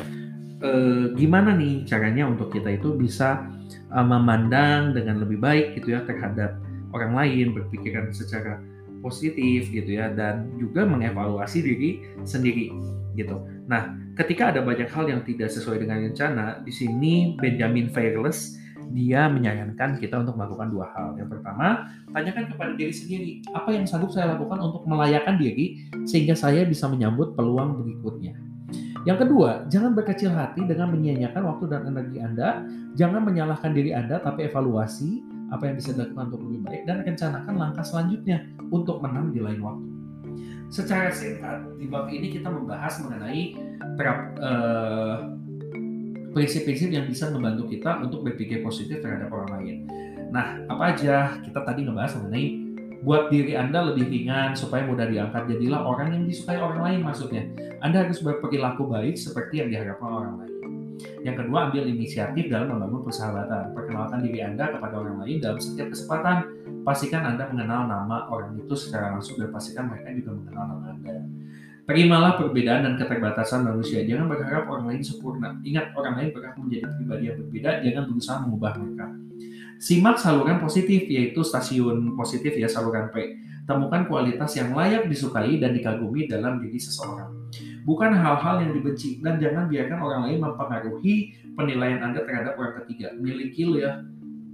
eh, 0.64 1.12
gimana 1.16 1.56
nih 1.56 1.84
caranya 1.84 2.28
untuk 2.28 2.52
kita 2.52 2.72
itu 2.72 2.96
bisa 2.96 3.46
eh, 3.70 4.06
memandang 4.06 4.96
dengan 4.96 5.20
lebih 5.20 5.40
baik 5.40 5.80
gitu 5.80 5.96
ya 5.96 6.04
terhadap 6.08 6.60
orang 6.96 7.14
lain, 7.14 7.54
berpikiran 7.54 8.10
secara 8.10 8.58
positif 9.00 9.72
gitu 9.72 9.96
ya 9.96 10.12
dan 10.12 10.52
juga 10.60 10.84
mengevaluasi 10.84 11.64
diri 11.64 12.04
sendiri 12.28 12.74
gitu. 13.16 13.40
Nah, 13.68 13.96
ketika 14.20 14.52
ada 14.52 14.60
banyak 14.64 14.92
hal 14.92 15.08
yang 15.08 15.22
tidak 15.24 15.52
sesuai 15.52 15.84
dengan 15.84 16.04
rencana, 16.04 16.60
di 16.64 16.72
sini 16.74 17.36
Benjamin 17.40 17.88
Fairless 17.92 18.60
dia 18.89 19.30
menyarankan 19.30 20.02
kita 20.02 20.21
untuk 20.21 20.38
melakukan 20.38 20.67
dua 20.73 20.89
hal. 20.93 21.13
Yang 21.17 21.38
pertama, 21.38 21.89
tanyakan 22.10 22.45
kepada 22.49 22.71
diri 22.73 22.93
sendiri, 22.93 23.32
apa 23.54 23.69
yang 23.73 23.86
sanggup 23.86 24.10
saya 24.13 24.34
lakukan 24.34 24.58
untuk 24.60 24.84
melayakan 24.89 25.38
diri 25.38 25.86
sehingga 26.10 26.34
saya 26.34 26.65
bisa 26.65 26.89
menyambut 26.89 27.38
peluang 27.38 27.80
berikutnya. 27.82 28.34
Yang 29.08 29.25
kedua, 29.25 29.63
jangan 29.71 29.95
berkecil 29.95 30.30
hati 30.36 30.67
dengan 30.67 30.91
menyia-nyiakan 30.91 31.43
waktu 31.47 31.65
dan 31.71 31.82
energi 31.88 32.17
Anda. 32.19 32.67
Jangan 32.99 33.21
menyalahkan 33.23 33.71
diri 33.71 33.95
Anda, 33.95 34.19
tapi 34.19 34.52
evaluasi 34.52 35.23
apa 35.49 35.65
yang 35.65 35.75
bisa 35.80 35.95
dilakukan 35.95 36.30
untuk 36.30 36.41
lebih 36.45 36.62
baik 36.67 36.82
dan 36.86 37.02
rencanakan 37.02 37.54
langkah 37.58 37.86
selanjutnya 37.86 38.45
untuk 38.69 39.02
menang 39.02 39.34
di 39.34 39.39
lain 39.41 39.63
waktu. 39.63 39.88
Secara 40.69 41.10
singkat, 41.10 41.65
di 41.82 41.89
bab 41.89 42.06
ini 42.13 42.30
kita 42.30 42.45
membahas 42.45 43.02
mengenai 43.02 43.58
terap, 43.97 44.38
uh, 44.38 45.34
prinsip-prinsip 46.34 46.89
yang 46.94 47.06
bisa 47.10 47.30
membantu 47.34 47.70
kita 47.70 48.02
untuk 48.02 48.26
berpikir 48.26 48.62
positif 48.62 49.02
terhadap 49.02 49.30
orang 49.34 49.52
lain. 49.60 49.78
Nah, 50.30 50.62
apa 50.70 50.94
aja 50.94 51.42
kita 51.42 51.60
tadi 51.65 51.86
ngebahas 51.86 52.22
mengenai 52.22 52.46
buat 53.02 53.32
diri 53.32 53.56
Anda 53.56 53.89
lebih 53.89 54.12
ringan 54.12 54.54
supaya 54.54 54.84
mudah 54.86 55.08
diangkat. 55.08 55.50
Jadilah 55.56 55.82
orang 55.88 56.13
yang 56.13 56.24
disukai 56.28 56.60
orang 56.60 56.82
lain 56.84 57.00
maksudnya. 57.02 57.48
Anda 57.80 58.06
harus 58.06 58.20
berperilaku 58.20 58.86
baik 58.86 59.15
seperti 59.15 59.63
yang 59.63 59.72
diharapkan 59.72 60.10
orang 60.12 60.34
lain. 60.44 60.56
Yang 61.24 61.36
kedua, 61.44 61.72
ambil 61.72 61.84
inisiatif 61.88 62.52
dalam 62.52 62.76
membangun 62.76 63.08
persahabatan. 63.08 63.72
Perkenalkan 63.72 64.20
diri 64.20 64.39
Anda 64.44 64.68
kepada 64.76 64.96
orang 65.00 65.24
lain 65.24 65.39
dalam 65.39 65.60
setiap 65.60 65.96
kesempatan. 65.96 66.38
Pastikan 66.84 67.24
Anda 67.24 67.48
mengenal 67.48 67.88
nama 67.88 68.28
orang 68.28 68.60
itu 68.60 68.76
secara 68.76 69.15
langsung 69.15 69.39
dan 69.39 69.52
pastikan 69.52 69.88
mereka 69.88 70.12
juga 70.15 70.32
mengenal 70.36 70.65
nama 70.76 70.86
Anda. 70.96 71.15
Terimalah 71.89 72.38
perbedaan 72.38 72.86
dan 72.86 72.93
keterbatasan 73.02 73.65
manusia. 73.65 74.06
Jangan 74.06 74.30
berharap 74.30 74.69
orang 74.69 74.93
lain 74.93 75.02
sempurna. 75.02 75.58
Ingat, 75.65 75.97
orang 75.97 76.21
lain 76.21 76.30
berhak 76.38 76.54
menjadi 76.54 76.86
pribadi 76.86 77.23
yang 77.25 77.38
berbeda. 77.41 77.71
Jangan 77.82 78.04
berusaha 78.06 78.38
mengubah 78.45 78.71
mereka. 78.78 79.06
Simak 79.82 80.21
saluran 80.21 80.62
positif 80.62 81.10
yaitu 81.10 81.41
stasiun 81.41 82.13
positif 82.13 82.54
ya 82.54 82.69
saluran 82.69 83.10
P. 83.10 83.41
Temukan 83.65 84.06
kualitas 84.06 84.54
yang 84.54 84.78
layak 84.78 85.10
disukai 85.10 85.58
dan 85.58 85.73
dikagumi 85.73 86.30
dalam 86.30 86.62
diri 86.62 86.78
seseorang. 86.78 87.49
Bukan 87.89 88.13
hal-hal 88.13 88.69
yang 88.69 88.78
dibenci 88.78 89.17
dan 89.25 89.41
jangan 89.41 89.65
biarkan 89.65 89.97
orang 89.97 90.21
lain 90.30 90.45
mempengaruhi 90.45 91.34
penilaian 91.58 92.06
Anda 92.06 92.21
terhadap 92.21 92.54
orang 92.62 92.86
ketiga. 92.86 93.17
Miliki 93.17 93.65
ya 93.82 94.06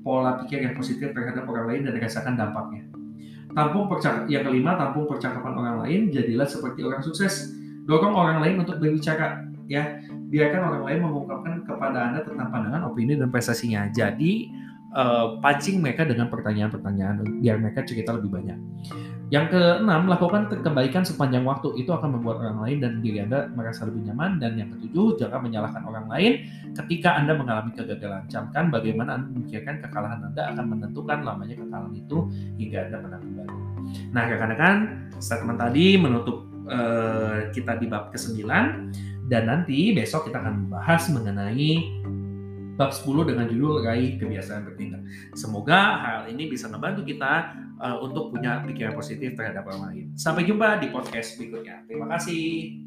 pola 0.07 0.39
pikir 0.39 0.63
yang 0.63 0.79
positif 0.79 1.11
terhadap 1.11 1.43
orang 1.51 1.67
lain 1.67 1.81
dan 1.83 1.99
rasakan 1.99 2.39
dampaknya. 2.39 2.94
Tampung 3.55 3.87
percak 3.87 4.27
yang 4.27 4.43
kelima, 4.43 4.75
tampung 4.75 5.07
percakapan 5.07 5.55
orang 5.55 5.75
lain, 5.87 6.11
jadilah 6.11 6.43
seperti 6.43 6.83
orang 6.83 6.99
sukses. 6.99 7.55
Dorong 7.87 8.11
orang 8.11 8.43
lain 8.43 8.59
untuk 8.59 8.83
berbicara, 8.83 9.47
ya. 9.71 10.03
Biarkan 10.11 10.61
orang 10.75 10.83
lain 10.83 10.99
mengungkapkan 11.07 11.63
kepada 11.63 12.11
Anda 12.11 12.19
tentang 12.27 12.51
pandangan, 12.51 12.91
opini, 12.91 13.15
dan 13.15 13.31
prestasinya. 13.31 13.87
Jadi, 13.95 14.51
uh, 14.91 15.39
pancing 15.39 15.79
mereka 15.79 16.03
dengan 16.03 16.27
pertanyaan-pertanyaan 16.27 17.39
biar 17.39 17.55
mereka 17.63 17.87
cerita 17.87 18.11
lebih 18.15 18.31
banyak. 18.31 18.59
Yang 19.33 19.57
keenam, 19.57 20.05
lakukan 20.05 20.53
kebaikan 20.53 21.01
sepanjang 21.01 21.41
waktu. 21.41 21.73
Itu 21.81 21.97
akan 21.97 22.19
membuat 22.19 22.45
orang 22.45 22.61
lain 22.61 22.77
dan 22.77 22.91
diri 23.01 23.25
Anda 23.25 23.49
merasa 23.49 23.89
lebih 23.89 24.05
nyaman. 24.05 24.37
Dan 24.37 24.53
yang 24.53 24.69
ketujuh, 24.77 25.17
jangan 25.17 25.41
menyalahkan 25.41 25.81
orang 25.81 26.05
lain 26.05 26.45
ketika 26.77 27.17
Anda 27.17 27.33
mengalami 27.33 27.73
kegagalan. 27.73 28.29
Camkan 28.29 28.69
bagaimana 28.69 29.17
Anda 29.17 29.27
memikirkan 29.33 29.81
kekalahan 29.81 30.29
Anda 30.29 30.53
akan 30.53 30.65
menentukan 30.77 31.17
lamanya 31.25 31.55
kekalahan 31.57 31.93
itu 31.97 32.17
hingga 32.61 32.79
Anda 32.85 32.97
menang 33.01 33.21
kembali. 33.25 33.57
Nah, 34.13 34.23
rekan-rekan, 34.29 34.75
statement 35.17 35.57
tadi 35.57 35.97
menutup 35.97 36.45
uh, 36.69 37.49
kita 37.49 37.81
di 37.81 37.85
bab 37.89 38.13
ke-9 38.13 38.45
dan 39.25 39.49
nanti 39.49 39.89
besok 39.97 40.29
kita 40.29 40.37
akan 40.37 40.69
membahas 40.69 41.09
mengenai 41.09 42.04
bab 42.75 42.91
10 42.91 43.31
dengan 43.31 43.45
judul 43.47 43.81
raih 43.83 44.19
kebiasaan 44.19 44.67
bertindak. 44.67 45.01
Semoga 45.33 45.79
hal 46.03 46.21
ini 46.29 46.51
bisa 46.51 46.67
membantu 46.67 47.07
kita 47.07 47.55
uh, 47.79 47.97
untuk 48.03 48.35
punya 48.35 48.61
pikiran 48.67 48.93
positif 48.93 49.33
terhadap 49.33 49.65
orang 49.71 49.81
lain. 49.91 50.05
Sampai 50.19 50.43
jumpa 50.43 50.83
di 50.83 50.91
podcast 50.91 51.39
berikutnya. 51.39 51.87
Terima 51.87 52.07
kasih. 52.11 52.84